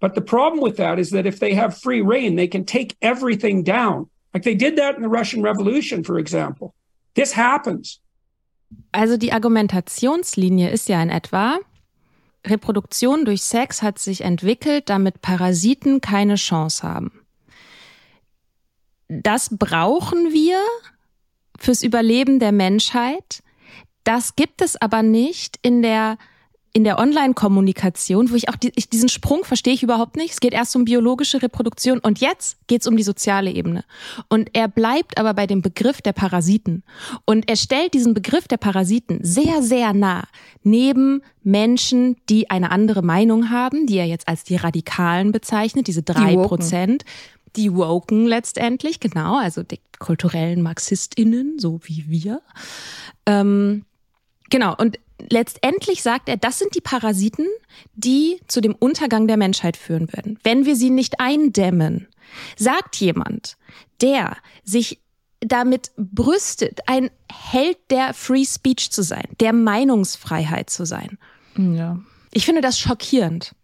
[0.00, 2.96] but the problem with that is that if they have free reign they can take
[3.00, 4.10] everything down.
[4.34, 6.74] Like they did that in the russian revolution for example.
[7.14, 8.00] This happens.
[8.92, 11.60] Also die argumentationslinie ist ja in etwa
[12.48, 17.12] Reproduktion durch Sex hat sich entwickelt, damit Parasiten keine Chance haben.
[19.08, 20.58] Das brauchen wir
[21.58, 23.42] fürs Überleben der Menschheit.
[24.04, 26.18] Das gibt es aber nicht in der
[26.76, 30.32] in der Online-Kommunikation, wo ich auch die, ich, diesen Sprung verstehe ich überhaupt nicht.
[30.34, 33.82] Es geht erst um biologische Reproduktion und jetzt geht es um die soziale Ebene.
[34.28, 36.82] Und er bleibt aber bei dem Begriff der Parasiten.
[37.24, 40.24] Und er stellt diesen Begriff der Parasiten sehr, sehr nah
[40.64, 46.02] neben Menschen, die eine andere Meinung haben, die er jetzt als die Radikalen bezeichnet, diese
[46.02, 47.06] drei Prozent.
[47.56, 52.42] Die Woken letztendlich, genau, also die kulturellen MarxistInnen, so wie wir.
[53.24, 53.86] Ähm,
[54.50, 54.98] genau, und
[55.30, 57.46] letztendlich sagt er, das sind die Parasiten,
[57.94, 62.08] die zu dem Untergang der Menschheit führen würden, wenn wir sie nicht eindämmen.
[62.56, 63.56] Sagt jemand,
[64.00, 65.00] der sich
[65.40, 71.18] damit brüstet, ein Held der Free Speech zu sein, der Meinungsfreiheit zu sein.
[71.56, 71.98] Ja.
[72.32, 73.54] Ich finde das schockierend.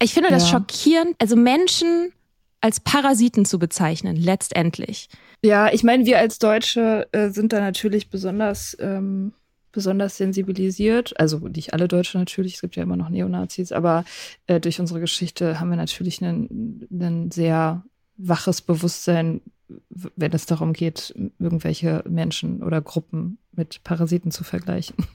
[0.00, 0.58] Ich finde das ja.
[0.58, 2.12] schockierend, also Menschen
[2.60, 5.08] als Parasiten zu bezeichnen, letztendlich.
[5.42, 9.34] Ja, ich meine, wir als Deutsche äh, sind da natürlich besonders ähm,
[9.74, 11.18] besonders sensibilisiert.
[11.20, 14.04] Also nicht alle Deutsche natürlich, es gibt ja immer noch Neonazis, aber
[14.46, 17.84] äh, durch unsere Geschichte haben wir natürlich ein sehr
[18.16, 19.42] waches Bewusstsein,
[19.90, 24.96] wenn es darum geht, irgendwelche Menschen oder Gruppen mit Parasiten zu vergleichen.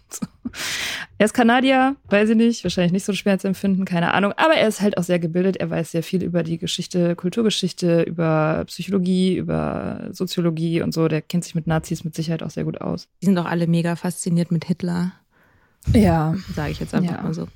[1.19, 4.79] Er ist Kanadier, weiß ich nicht, wahrscheinlich nicht so schmerzempfinden, keine Ahnung, aber er ist
[4.79, 5.57] halt auch sehr gebildet.
[5.57, 11.09] Er weiß sehr viel über die Geschichte, Kulturgeschichte, über Psychologie, über Soziologie und so.
[11.09, 13.09] Der kennt sich mit Nazis mit Sicherheit auch sehr gut aus.
[13.21, 15.11] Die sind auch alle mega fasziniert mit Hitler.
[15.93, 16.35] Ja.
[16.55, 17.21] Sage ich jetzt einfach ja.
[17.21, 17.47] mal so.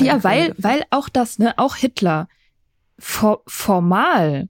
[0.00, 2.26] ja, weil, weil auch das, ne, auch Hitler
[2.98, 4.48] for formal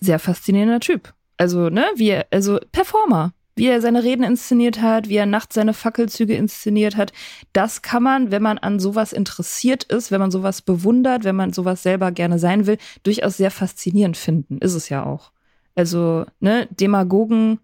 [0.00, 1.14] sehr faszinierender Typ.
[1.36, 5.54] Also, ne, wie er, also Performer wie er seine Reden inszeniert hat, wie er nachts
[5.54, 7.12] seine Fackelzüge inszeniert hat.
[7.54, 11.54] Das kann man, wenn man an sowas interessiert ist, wenn man sowas bewundert, wenn man
[11.54, 14.58] sowas selber gerne sein will, durchaus sehr faszinierend finden.
[14.58, 15.32] Ist es ja auch.
[15.74, 17.58] Also, ne, Demagogen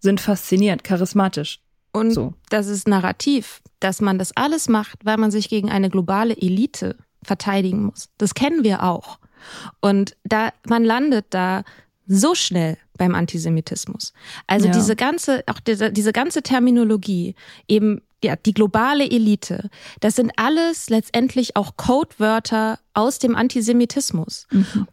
[0.00, 1.60] sind faszinierend, charismatisch.
[1.92, 2.34] Und so.
[2.50, 6.96] das ist narrativ, dass man das alles macht, weil man sich gegen eine globale Elite
[7.22, 8.08] verteidigen muss.
[8.18, 9.18] Das kennen wir auch.
[9.80, 11.62] Und da, man landet da
[12.06, 14.12] so schnell beim Antisemitismus.
[14.46, 14.72] Also ja.
[14.72, 17.34] diese ganze, auch diese, diese ganze Terminologie,
[17.66, 19.70] eben ja, die globale Elite,
[20.00, 24.46] das sind alles letztendlich auch Codewörter aus dem Antisemitismus.
[24.50, 24.88] Mhm.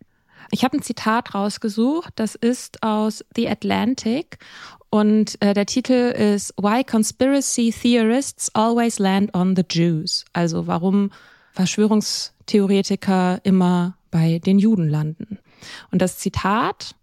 [0.51, 4.37] Ich habe ein Zitat rausgesucht, das ist aus The Atlantic
[4.91, 10.23] und äh, der Titel ist Why Conspiracy Theorists Always Land on the Jews.
[10.31, 11.11] Also warum
[11.53, 15.39] Verschwörungstheoretiker immer bei den Juden landen.
[15.91, 16.95] Und das Zitat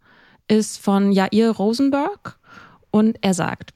[0.53, 2.39] ist von Jair Rosenberg
[2.91, 3.73] und er sagt,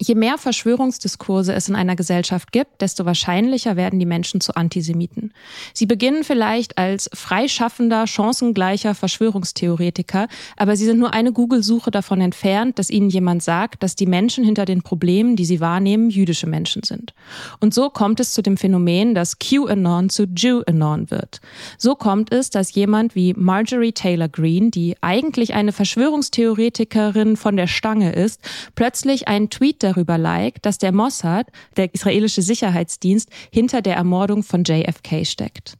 [0.00, 5.32] Je mehr Verschwörungsdiskurse es in einer Gesellschaft gibt, desto wahrscheinlicher werden die Menschen zu Antisemiten.
[5.74, 12.78] Sie beginnen vielleicht als freischaffender, chancengleicher Verschwörungstheoretiker, aber sie sind nur eine Google-Suche davon entfernt,
[12.78, 16.82] dass ihnen jemand sagt, dass die Menschen hinter den Problemen, die sie wahrnehmen, jüdische Menschen
[16.84, 17.12] sind.
[17.58, 21.40] Und so kommt es zu dem Phänomen, dass QAnon zu JewAnon wird.
[21.76, 27.66] So kommt es, dass jemand wie Marjorie Taylor Greene, die eigentlich eine Verschwörungstheoretikerin von der
[27.66, 28.40] Stange ist,
[28.74, 34.42] plötzlich einen Tweet Tweet darüber liked, dass der Mossad, der israelische Sicherheitsdienst, hinter der Ermordung
[34.42, 35.74] von JFK steckt.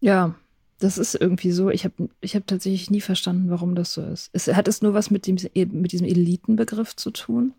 [0.00, 0.36] Ja,
[0.78, 1.70] das ist irgendwie so.
[1.70, 4.30] Ich habe ich hab tatsächlich nie verstanden, warum das so ist.
[4.32, 7.54] Es, hat es nur was mit, dem, mit diesem Elitenbegriff zu tun?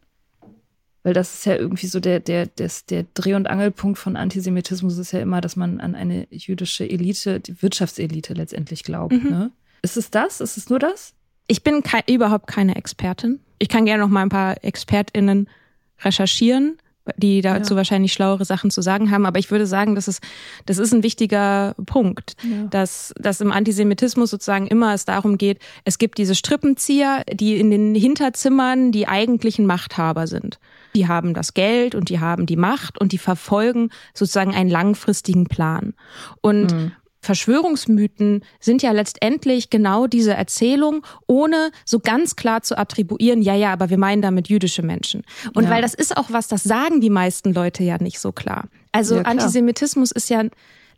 [1.03, 4.97] Weil das ist ja irgendwie so der, der, des, der Dreh- und Angelpunkt von Antisemitismus
[4.97, 9.11] ist ja immer, dass man an eine jüdische Elite, die Wirtschaftselite letztendlich glaubt.
[9.11, 9.29] Mhm.
[9.29, 9.51] Ne?
[9.81, 10.39] Ist es das?
[10.39, 11.13] Ist es nur das?
[11.47, 13.39] Ich bin ke überhaupt keine Expertin.
[13.59, 15.49] Ich kann gerne noch mal ein paar ExpertInnen
[16.03, 16.77] recherchieren
[17.17, 17.77] die dazu ja.
[17.77, 19.25] wahrscheinlich schlauere Sachen zu sagen haben.
[19.25, 20.21] Aber ich würde sagen, das ist,
[20.65, 22.67] das ist ein wichtiger Punkt, ja.
[22.69, 27.71] dass, dass im Antisemitismus sozusagen immer es darum geht, es gibt diese Strippenzieher, die in
[27.71, 30.59] den Hinterzimmern die eigentlichen Machthaber sind.
[30.95, 35.45] Die haben das Geld und die haben die Macht und die verfolgen sozusagen einen langfristigen
[35.45, 35.93] Plan.
[36.41, 36.91] Und mhm.
[37.23, 43.71] Verschwörungsmythen sind ja letztendlich genau diese Erzählung, ohne so ganz klar zu attribuieren, ja, ja,
[43.71, 45.23] aber wir meinen damit jüdische Menschen.
[45.53, 45.69] Und ja.
[45.69, 48.65] weil das ist auch was, das sagen die meisten Leute ja nicht so klar.
[48.91, 50.43] Also ja, Antisemitismus ist ja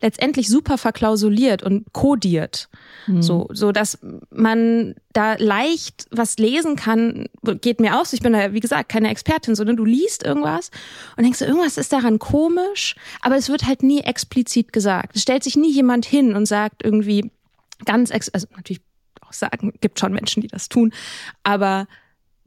[0.02, 2.70] letztendlich super verklausuliert und kodiert.
[3.08, 3.22] Mhm.
[3.22, 7.28] So, so dass man da leicht was lesen kann,
[7.62, 8.14] geht mir aus.
[8.14, 10.72] Ich bin da, wie gesagt, keine Expertin, sondern du liest irgendwas
[11.16, 15.16] und denkst, irgendwas ist daran komisch, aber es wird halt nie explizit gesagt.
[15.16, 17.32] Es stellt sich nie jemand hin und sagt irgendwie
[17.86, 18.82] ganz, ex also natürlich
[19.22, 20.94] auch sagen, gibt schon Menschen, die das tun,
[21.44, 21.88] aber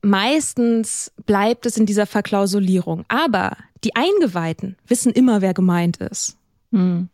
[0.03, 3.05] meistens bleibt es in dieser Verklausulierung.
[3.09, 6.37] Aber die Eingeweihten wissen immer, wer gemeint ist.
[6.73, 7.09] Hm.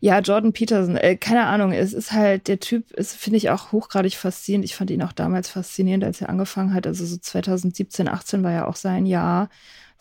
[0.00, 3.72] Ja, Jordan Peterson, äh, keine Ahnung, es ist halt, der Typ ist, finde ich, auch
[3.72, 4.64] hochgradig faszinierend.
[4.64, 6.86] Ich fand ihn auch damals faszinierend, als er angefangen hat.
[6.86, 9.48] Also so 2017, 18 war ja auch sein Jahr,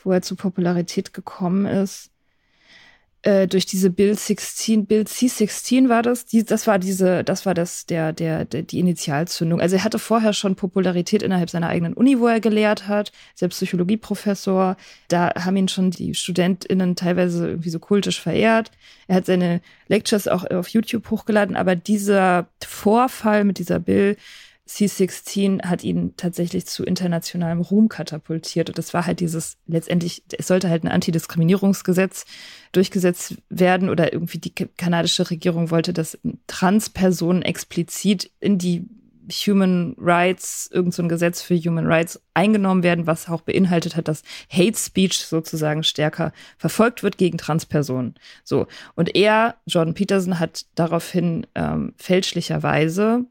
[0.04, 2.12] wo er zu Popularität gekommen ist.
[3.28, 7.54] Äh, durch diese Bill 16, Bill C16 war das, die, das war diese, das war
[7.54, 9.60] das, der, der, der, die Initialzündung.
[9.60, 13.58] Also er hatte vorher schon Popularität innerhalb seiner eigenen Uni, wo er gelehrt hat, selbst
[13.58, 14.78] Psychologieprofessor.
[15.10, 18.72] Da haben ihn schon die StudentInnen teilweise irgendwie so kultisch verehrt.
[19.08, 19.60] Er hat seine
[19.90, 24.16] Lectures auch auf YouTube hochgeladen, aber dieser Vorfall mit dieser Bill
[24.68, 28.70] C16 hat ihn tatsächlich zu internationalem Ruhm katapultiert.
[28.70, 32.26] Und das war halt dieses, letztendlich, es sollte halt ein Antidiskriminierungsgesetz
[32.74, 38.88] durchgesetzt werden oder irgendwie die kanadische Regierung wollte, dass Transpersonen explizit in die
[39.30, 44.08] Human Rights, irgend so ein Gesetz für Human Rights eingenommen werden, was auch beinhaltet hat,
[44.08, 48.16] dass Hate Speech sozusagen stärker verfolgt wird gegen Transpersonen.
[48.44, 48.68] So.
[48.96, 53.26] Und er, Jordan Peterson, hat daraufhin ähm, fälschlicherweise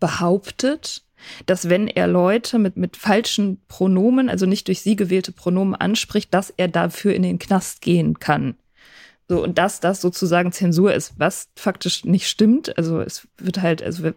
[0.00, 1.04] behauptet,
[1.46, 6.32] dass wenn er Leute mit, mit falschen Pronomen, also nicht durch sie gewählte Pronomen anspricht,
[6.34, 8.56] dass er dafür in den Knast gehen kann.
[9.30, 12.76] So, und dass das sozusagen Zensur ist, was faktisch nicht stimmt.
[12.76, 14.10] Also es wird halt, also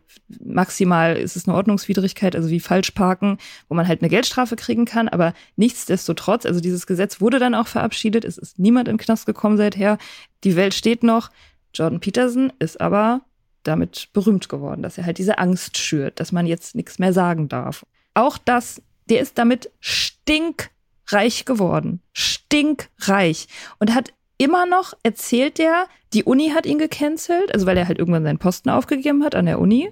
[0.43, 3.37] maximal ist es eine Ordnungswidrigkeit, also wie Falschparken,
[3.69, 5.07] wo man halt eine Geldstrafe kriegen kann.
[5.07, 8.25] Aber nichtsdestotrotz, also dieses Gesetz wurde dann auch verabschiedet.
[8.25, 9.99] Es ist niemand den Knast gekommen seither.
[10.43, 11.29] Die Welt steht noch.
[11.75, 13.21] Jordan Peterson ist aber
[13.63, 17.49] damit berühmt geworden, dass er halt diese Angst schürt, dass man jetzt nichts mehr sagen
[17.49, 17.85] darf.
[18.13, 22.01] Auch das, der ist damit stinkreich geworden.
[22.13, 23.47] Stinkreich.
[23.79, 27.99] Und hat immer noch, erzählt der, die Uni hat ihn gecancelt, also weil er halt
[27.99, 29.91] irgendwann seinen Posten aufgegeben hat an der Uni,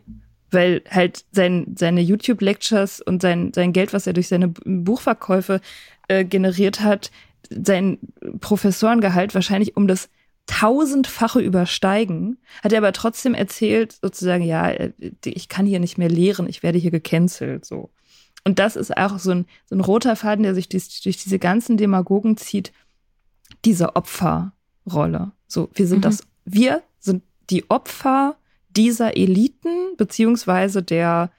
[0.51, 5.61] weil halt sein, seine YouTube-Lectures und sein, sein Geld, was er durch seine Buchverkäufe
[6.07, 7.11] äh, generiert hat,
[7.49, 7.99] sein
[8.39, 10.09] Professorengehalt wahrscheinlich um das
[10.47, 14.91] tausendfache übersteigen, hat er aber trotzdem erzählt, sozusagen, ja, äh,
[15.23, 17.91] ich kann hier nicht mehr lehren, ich werde hier gecancelt, so.
[18.43, 21.37] Und das ist auch so ein, so ein roter Faden, der sich durch, durch diese
[21.37, 22.71] ganzen Demagogen zieht,
[23.65, 25.31] diese Opferrolle.
[25.47, 26.01] So, wir sind mhm.
[26.01, 28.37] das, wir sind die Opfer
[28.69, 31.31] dieser Eliten, beziehungsweise der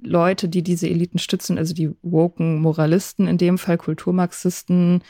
[0.00, 5.02] Leute, die diese Eliten stützen, also die woken Moralisten, in dem Fall Kulturmarxisten,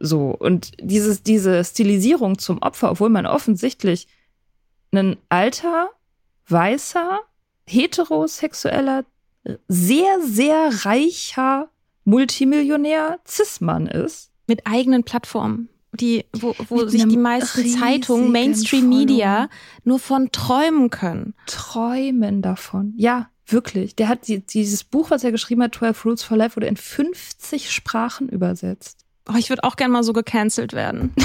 [0.00, 0.30] so.
[0.30, 4.08] Und dieses, diese Stilisierung zum Opfer, obwohl man offensichtlich
[4.92, 5.90] ein alter,
[6.48, 7.20] weißer,
[7.66, 9.04] heterosexueller,
[9.68, 11.68] sehr, sehr reicher
[12.04, 14.30] Multimillionär Cis-Mann ist.
[14.46, 15.68] Mit eigenen Plattformen.
[15.92, 19.48] Die, wo, wo sich die meisten Zeitungen, Mainstream Media,
[19.84, 21.34] nur von träumen können.
[21.46, 22.94] Träumen davon.
[22.96, 23.96] Ja, wirklich.
[23.96, 26.76] Der hat die, dieses Buch, was er geschrieben hat, 12 Rules for Life, wurde in
[26.76, 28.99] 50 Sprachen übersetzt.
[29.30, 31.14] Oh, ich würde auch gern mal so gecancelt werden.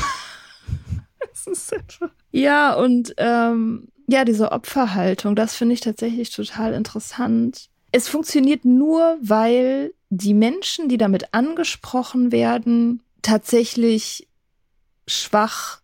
[2.31, 7.69] Ja, und ähm, ja, diese Opferhaltung, das finde ich tatsächlich total interessant.
[7.91, 14.27] Es funktioniert nur, weil die Menschen, die damit angesprochen werden, tatsächlich
[15.07, 15.81] schwach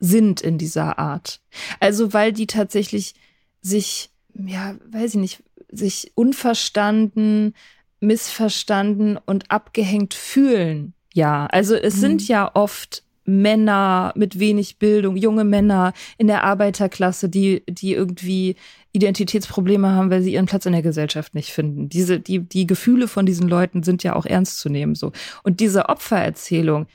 [0.00, 1.40] sind in dieser Art.
[1.80, 3.14] Also weil die tatsächlich
[3.60, 7.54] sich, ja, weiß ich nicht, sich unverstanden,
[8.00, 10.94] missverstanden und abgehängt fühlen.
[11.18, 12.00] Ja, also es mhm.
[12.00, 18.54] sind ja oft Männer mit wenig Bildung, junge Männer in der Arbeiterklasse, die, die irgendwie
[18.92, 21.88] Identitätsprobleme haben, weil sie ihren Platz in der Gesellschaft nicht finden.
[21.88, 25.10] Diese, die, die Gefühle von diesen Leuten sind ja auch ernst zu nehmen, so.
[25.42, 26.86] Und diese Opfererzählung,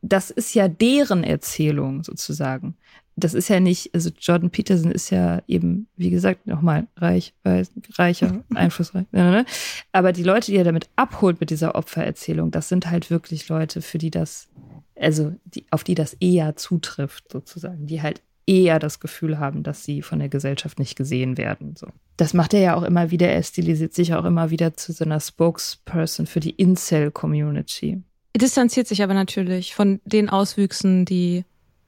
[0.00, 2.76] das ist ja deren Erzählung sozusagen.
[3.16, 7.72] Das ist ja nicht, also Jordan Peterson ist ja eben, wie gesagt, nochmal reich, weiß,
[7.94, 9.06] reicher, einflussreich.
[9.12, 9.46] Ne, ne, ne?
[9.92, 13.80] Aber die Leute, die er damit abholt mit dieser Opfererzählung, das sind halt wirklich Leute,
[13.80, 14.48] für die das
[15.00, 19.84] also die, auf die das eher zutrifft, sozusagen, die halt eher das Gefühl haben, dass
[19.84, 21.74] sie von der Gesellschaft nicht gesehen werden.
[21.76, 21.88] So.
[22.16, 25.04] Das macht er ja auch immer wieder, er stilisiert sich auch immer wieder zu so
[25.04, 28.02] einer Spokesperson für die Incel-Community.
[28.36, 31.44] Distanziert sich aber natürlich von den Auswüchsen, die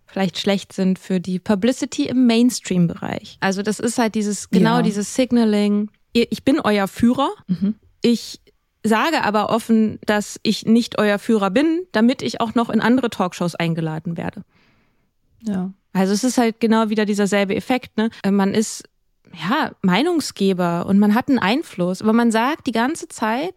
[0.09, 3.36] vielleicht schlecht sind für die Publicity im Mainstream-Bereich.
[3.40, 4.82] Also das ist halt dieses, genau ja.
[4.82, 7.76] dieses Signaling, ich bin euer Führer, mhm.
[8.02, 8.40] ich
[8.82, 13.11] sage aber offen, dass ich nicht euer Führer bin, damit ich auch noch in andere
[13.11, 14.42] Talkshows eingeladen werde.
[15.42, 15.72] Ja.
[15.92, 18.11] Also es ist halt genau wieder dieser selbe Effekt, ne?
[18.28, 18.84] Man ist
[19.34, 23.54] ja Meinungsgeber und man hat einen Einfluss, aber man sagt die ganze Zeit,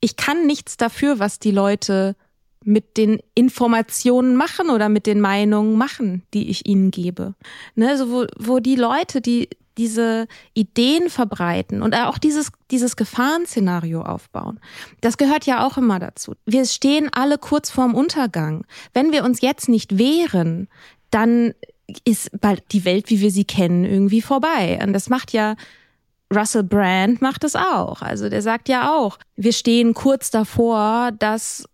[0.00, 2.16] ich kann nichts dafür, was die Leute
[2.64, 7.34] mit den Informationen machen oder mit den Meinungen machen, die ich ihnen gebe.
[7.74, 14.02] Ne, also wo, wo die Leute, die diese Ideen verbreiten und auch dieses, dieses Gefahrenszenario
[14.02, 14.60] aufbauen.
[15.00, 16.34] Das gehört ja auch immer dazu.
[16.46, 18.64] Wir stehen alle kurz vorm Untergang.
[18.92, 20.68] Wenn wir uns jetzt nicht wehren,
[21.10, 21.54] dann
[22.04, 24.78] ist bald die Welt, wie wir sie kennen, irgendwie vorbei.
[24.82, 25.56] Und das macht ja
[26.34, 28.02] Russell Brand macht es auch.
[28.02, 31.68] Also der sagt ja auch, wir stehen kurz davor, dass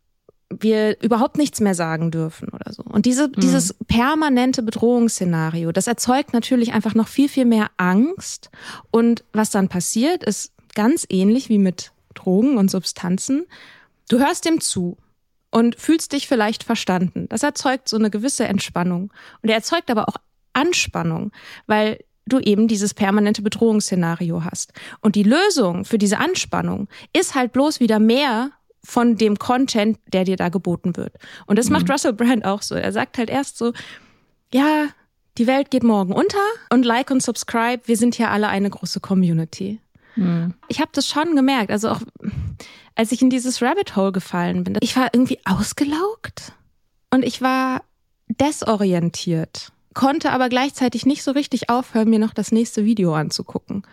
[0.51, 2.83] wir überhaupt nichts mehr sagen dürfen oder so.
[2.83, 3.33] Und diese, mhm.
[3.41, 8.51] dieses permanente Bedrohungsszenario, das erzeugt natürlich einfach noch viel, viel mehr Angst.
[8.91, 13.47] Und was dann passiert, ist ganz ähnlich wie mit Drogen und Substanzen.
[14.09, 14.97] Du hörst dem zu
[15.51, 17.27] und fühlst dich vielleicht verstanden.
[17.29, 19.13] Das erzeugt so eine gewisse Entspannung.
[19.43, 20.17] Und er erzeugt aber auch
[20.53, 21.31] Anspannung,
[21.67, 24.73] weil du eben dieses permanente Bedrohungsszenario hast.
[25.01, 28.53] Und die Lösung für diese Anspannung ist halt bloß wieder mehr
[28.85, 31.15] von dem Content, der dir da geboten wird.
[31.47, 31.75] Und das mhm.
[31.75, 32.75] macht Russell Brand auch so.
[32.75, 33.73] Er sagt halt erst so,
[34.53, 34.89] ja,
[35.39, 36.39] die Welt geht morgen unter
[36.73, 39.81] und like und subscribe, wir sind hier alle eine große Community.
[40.17, 40.55] Mhm.
[40.69, 42.01] Ich habe das schon gemerkt, also auch
[42.95, 46.53] als ich in dieses Rabbit Hole gefallen bin, ich war irgendwie ausgelaugt
[47.11, 47.83] und ich war
[48.29, 53.85] desorientiert, konnte aber gleichzeitig nicht so richtig aufhören, mir noch das nächste Video anzugucken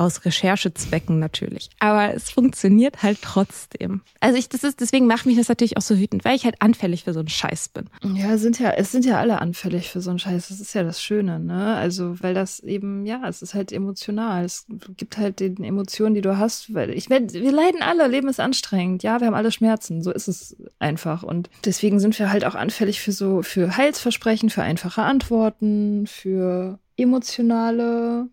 [0.00, 1.68] aus Recherchezwecken natürlich.
[1.78, 4.00] Aber es funktioniert halt trotzdem.
[4.18, 6.56] Also ich, das ist, deswegen macht mich das natürlich auch so wütend, weil ich halt
[6.60, 7.84] anfällig für so einen Scheiß bin.
[8.14, 10.48] Ja, sind ja, es sind ja alle anfällig für so einen Scheiß.
[10.48, 11.76] Das ist ja das Schöne, ne?
[11.76, 14.44] Also, weil das eben, ja, es ist halt emotional.
[14.44, 18.40] Es gibt halt den Emotionen, die du hast, weil ich wir leiden alle, Leben ist
[18.40, 19.02] anstrengend.
[19.02, 20.02] Ja, wir haben alle Schmerzen.
[20.02, 21.22] So ist es einfach.
[21.22, 26.78] Und deswegen sind wir halt auch anfällig für so, für Heilsversprechen, für einfache Antworten, für
[26.96, 28.28] emotionale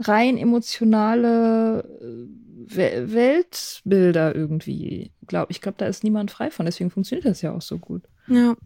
[0.00, 5.12] rein emotionale äh, Weltbilder irgendwie.
[5.48, 6.66] Ich glaube, da ist niemand frei von.
[6.66, 8.02] Deswegen funktioniert das ja auch so gut.
[8.28, 8.56] Ja.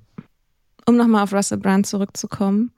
[0.87, 2.73] Um nochmal auf Russell Brand zurückzukommen.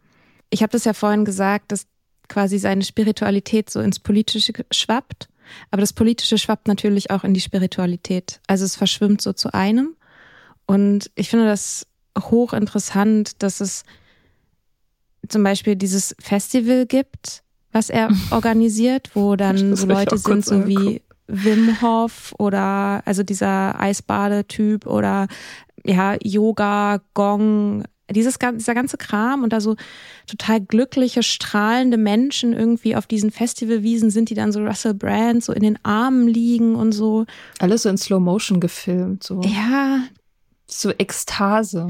[0.51, 1.87] Ich habe das ja vorhin gesagt, dass
[2.29, 5.29] quasi seine Spiritualität so ins Politische schwappt.
[5.71, 8.41] Aber das Politische schwappt natürlich auch in die Spiritualität.
[8.47, 9.97] Also es verschwimmt so zu einem.
[10.67, 11.87] Und ich finde das
[12.19, 13.85] hochinteressant, dass es
[15.29, 17.43] zum Beispiel dieses Festival gibt,
[17.73, 23.81] was er organisiert, wo dann so Leute sind, so wie Wim Hof oder also dieser
[23.81, 25.27] Eisbadetyp oder
[25.85, 29.77] ja, Yoga, Gong, dieses, dieser ganze Kram und da so
[30.27, 35.53] total glückliche, strahlende Menschen irgendwie auf diesen Festivalwiesen sind, die dann so Russell Brand so
[35.53, 37.27] in den Armen liegen und so.
[37.59, 39.41] Alles so in Slow Motion gefilmt, so.
[39.43, 40.05] Ja.
[40.69, 41.89] So Ekstase.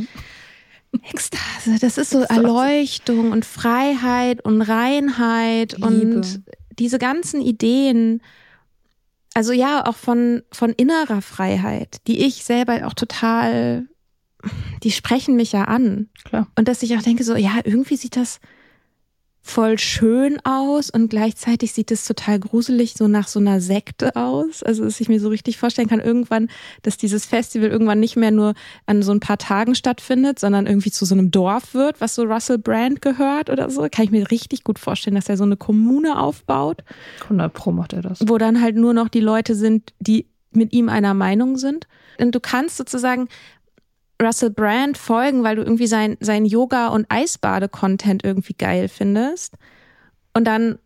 [1.03, 2.20] Ekstase, das ist so.
[2.20, 5.86] Erleuchtung und Freiheit und Reinheit Liebe.
[5.86, 6.42] und
[6.78, 8.22] diese ganzen Ideen.
[9.34, 13.86] Also ja, auch von, von innerer Freiheit, die ich selber auch total,
[14.82, 16.09] die sprechen mich ja an.
[16.24, 16.49] Klar.
[16.57, 18.40] Und dass ich auch denke so, ja, irgendwie sieht das,
[19.47, 24.64] voll schön aus und gleichzeitig sieht es total gruselig so nach so einer Sekte aus.
[24.64, 26.49] Also, dass ich mir so richtig vorstellen kann, irgendwann,
[26.82, 28.55] dass dieses Festival irgendwann nicht mehr nur
[28.86, 32.24] an so ein paar Tagen stattfindet, sondern irgendwie zu so einem Dorf wird, was so
[32.24, 33.86] Russell Brand gehört oder so.
[33.90, 36.82] Kann ich mir richtig gut vorstellen, dass er so eine Kommune aufbaut.
[37.22, 38.18] 100 Pro macht er das.
[38.26, 41.86] Wo dann halt nur noch die Leute sind, die mit ihm einer Meinung sind.
[42.18, 43.28] Und du kannst sozusagen
[44.22, 49.54] Russell Brand folgen, weil du irgendwie sein, sein Yoga- und Eisbade-Content irgendwie geil findest.
[50.34, 50.78] Und dann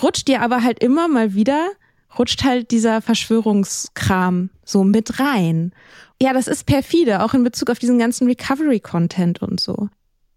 [0.00, 1.68] rutscht dir aber halt immer mal wieder
[2.18, 5.72] rutscht halt dieser Verschwörungskram so mit rein.
[6.20, 9.88] Ja, das ist perfide, auch in Bezug auf diesen ganzen Recovery-Content und so.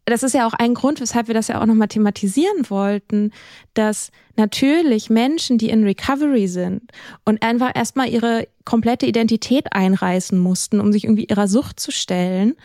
[0.05, 3.31] Das ist ja auch ein Grund, weshalb wir das ja auch nochmal thematisieren wollten,
[3.73, 6.91] dass natürlich Menschen, die in Recovery sind
[7.23, 12.55] und einfach erstmal ihre komplette Identität einreißen mussten, um sich irgendwie ihrer Sucht zu stellen,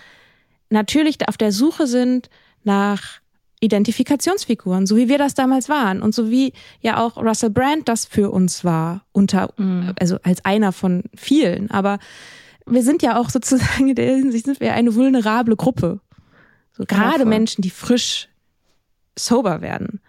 [0.71, 2.31] natürlich auf der Suche sind
[2.65, 3.21] nach
[3.61, 8.05] Identifikationsfiguren, so wie wir das damals waren und so wie ja auch Russell Brand das
[8.05, 9.95] für uns war, unter, mhm.
[9.99, 11.71] also als einer von vielen.
[11.71, 11.99] Aber
[12.67, 16.01] wir sind ja auch sozusagen in der Hinsicht sind wir eine vulnerable Gruppe.
[16.77, 18.29] So gerade ja, Menschen, die frisch
[19.19, 20.01] sober werden.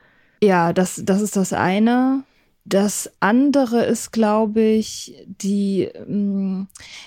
[0.41, 2.23] Ja, das, das ist das eine.
[2.65, 6.63] Das andere ist, glaube ich, die, mm,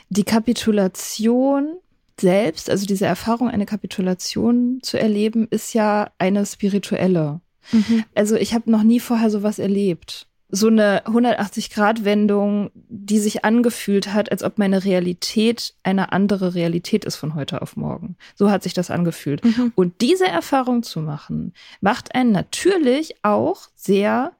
[0.08, 1.76] die Kapitulation
[2.18, 7.40] selbst, also diese Erfahrung, eine Kapitulation zu erleben, ist ja eine spirituelle.
[7.72, 8.04] Mhm.
[8.14, 10.26] Also ich habe noch nie vorher sowas erlebt.
[10.50, 17.16] So eine 180-Grad-Wendung, die sich angefühlt hat, als ob meine Realität eine andere Realität ist
[17.16, 18.16] von heute auf morgen.
[18.34, 19.44] So hat sich das angefühlt.
[19.44, 19.72] Mhm.
[19.76, 24.32] Und diese Erfahrung zu machen, macht einen natürlich auch sehr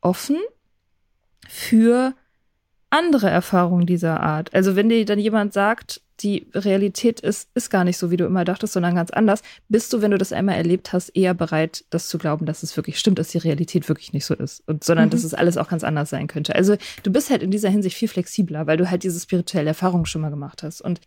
[0.00, 0.38] offen
[1.48, 2.14] für
[2.90, 4.54] andere Erfahrungen dieser Art.
[4.54, 8.24] Also wenn dir dann jemand sagt, die Realität ist, ist gar nicht so, wie du
[8.24, 11.84] immer dachtest, sondern ganz anders, bist du, wenn du das einmal erlebt hast, eher bereit,
[11.90, 14.66] das zu glauben, dass es wirklich stimmt, dass die Realität wirklich nicht so ist.
[14.66, 15.10] Und, sondern mhm.
[15.10, 16.54] dass es alles auch ganz anders sein könnte.
[16.54, 20.06] Also du bist halt in dieser Hinsicht viel flexibler, weil du halt diese spirituelle Erfahrung
[20.06, 20.80] schon mal gemacht hast.
[20.80, 21.00] Und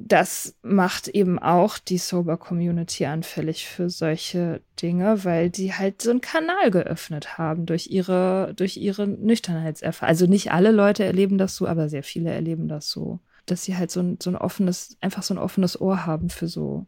[0.00, 6.10] das macht eben auch die Sober Community anfällig für solche Dinge, weil die halt so
[6.10, 10.08] einen Kanal geöffnet haben durch ihre, durch ihre Nüchternheitserfahrung.
[10.08, 13.18] Also nicht alle Leute erleben das so, aber sehr viele erleben das so
[13.50, 16.48] dass sie halt so ein, so ein offenes, einfach so ein offenes Ohr haben für
[16.48, 16.86] so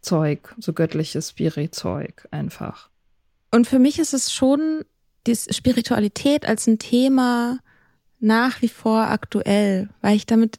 [0.00, 2.90] Zeug, so göttliches Spirit-Zeug einfach.
[3.50, 4.84] Und für mich ist es schon
[5.26, 7.58] die Spiritualität als ein Thema
[8.20, 10.58] nach wie vor aktuell, weil ich damit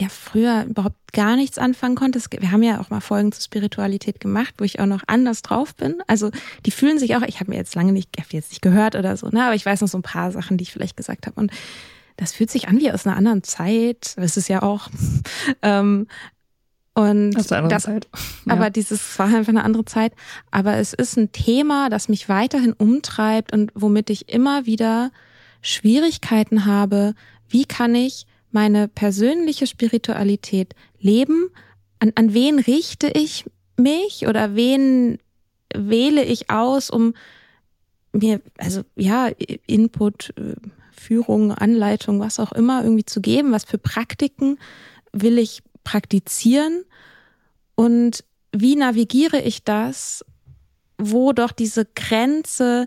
[0.00, 2.20] ja früher überhaupt gar nichts anfangen konnte.
[2.38, 5.74] Wir haben ja auch mal Folgen zur Spiritualität gemacht, wo ich auch noch anders drauf
[5.74, 6.02] bin.
[6.06, 6.30] Also
[6.64, 9.28] die fühlen sich auch, ich habe mir jetzt lange nicht, jetzt nicht gehört oder so,
[9.28, 11.38] ne, aber ich weiß noch so ein paar Sachen, die ich vielleicht gesagt habe.
[11.38, 11.52] Und
[12.20, 14.14] das fühlt sich an wie aus einer anderen Zeit.
[14.16, 14.88] Das ist ja auch.
[15.62, 16.06] ähm,
[16.92, 18.08] und aus einer das, Zeit.
[18.44, 18.52] Ja.
[18.52, 20.12] Aber dieses war einfach eine andere Zeit.
[20.50, 25.10] Aber es ist ein Thema, das mich weiterhin umtreibt und womit ich immer wieder
[25.62, 27.14] Schwierigkeiten habe.
[27.48, 31.48] Wie kann ich meine persönliche Spiritualität leben?
[32.00, 33.46] An, an wen richte ich
[33.76, 35.18] mich oder wen
[35.74, 37.14] wähle ich aus, um
[38.12, 39.30] mir, also ja,
[39.66, 40.56] Input, äh,
[41.00, 43.52] Führung, Anleitung, was auch immer irgendwie zu geben?
[43.52, 44.58] Was für Praktiken
[45.12, 46.84] will ich praktizieren?
[47.74, 48.22] Und
[48.52, 50.24] wie navigiere ich das,
[50.98, 52.86] wo doch diese Grenze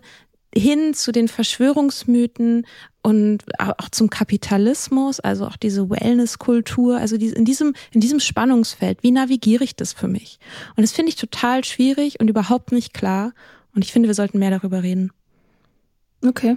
[0.56, 2.64] hin zu den Verschwörungsmythen
[3.02, 9.10] und auch zum Kapitalismus, also auch diese Wellnesskultur, also in diesem, in diesem Spannungsfeld, wie
[9.10, 10.38] navigiere ich das für mich?
[10.76, 13.32] Und das finde ich total schwierig und überhaupt nicht klar.
[13.74, 15.10] Und ich finde, wir sollten mehr darüber reden.
[16.24, 16.56] Okay.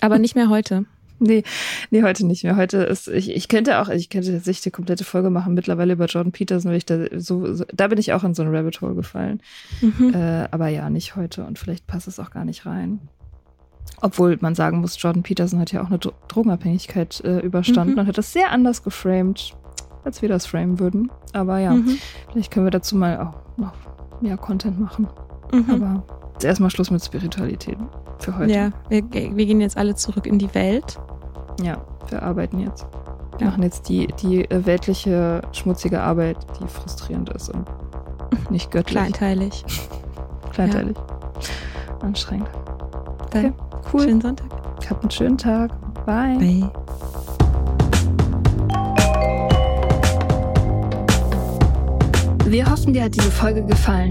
[0.00, 0.84] Aber nicht mehr heute.
[1.20, 1.44] Nee,
[1.90, 2.56] nee, heute nicht mehr.
[2.56, 6.06] Heute ist, ich, ich könnte auch, ich könnte tatsächlich die komplette Folge machen, mittlerweile über
[6.06, 8.80] Jordan Peterson, weil ich da so, so da bin ich auch in so ein Rabbit
[8.80, 9.40] Hole gefallen.
[9.80, 10.12] Mhm.
[10.12, 13.00] Äh, aber ja, nicht heute und vielleicht passt es auch gar nicht rein.
[14.00, 18.00] Obwohl man sagen muss, Jordan Peterson hat ja auch eine Dro Drogenabhängigkeit äh, überstanden mhm.
[18.00, 19.54] und hat das sehr anders geframed,
[20.04, 21.10] als wir das framen würden.
[21.32, 21.98] Aber ja, mhm.
[22.32, 23.72] vielleicht können wir dazu mal auch noch
[24.20, 25.06] mehr Content machen.
[25.52, 25.70] Mhm.
[25.70, 27.78] Aber jetzt erstmal Schluss mit Spiritualität
[28.18, 28.52] für heute.
[28.52, 30.98] Ja, wir, wir gehen jetzt alle zurück in die Welt.
[31.62, 32.86] Ja, wir arbeiten jetzt.
[33.38, 33.50] Wir ja.
[33.50, 37.66] machen jetzt die, die äh, weltliche, schmutzige Arbeit, die frustrierend ist und
[38.50, 38.96] nicht göttlich.
[38.96, 39.64] Kleinteilig.
[40.52, 40.96] Kleinteilig.
[40.96, 42.06] Ja.
[42.06, 42.48] Anstrengend.
[43.26, 43.52] Okay,
[43.92, 44.02] cool.
[44.02, 44.46] Schönen Sonntag.
[44.88, 45.70] Habt einen schönen Tag.
[46.04, 46.38] Bye.
[46.38, 46.70] Bye.
[52.46, 54.10] Wir hoffen, dir hat diese Folge gefallen.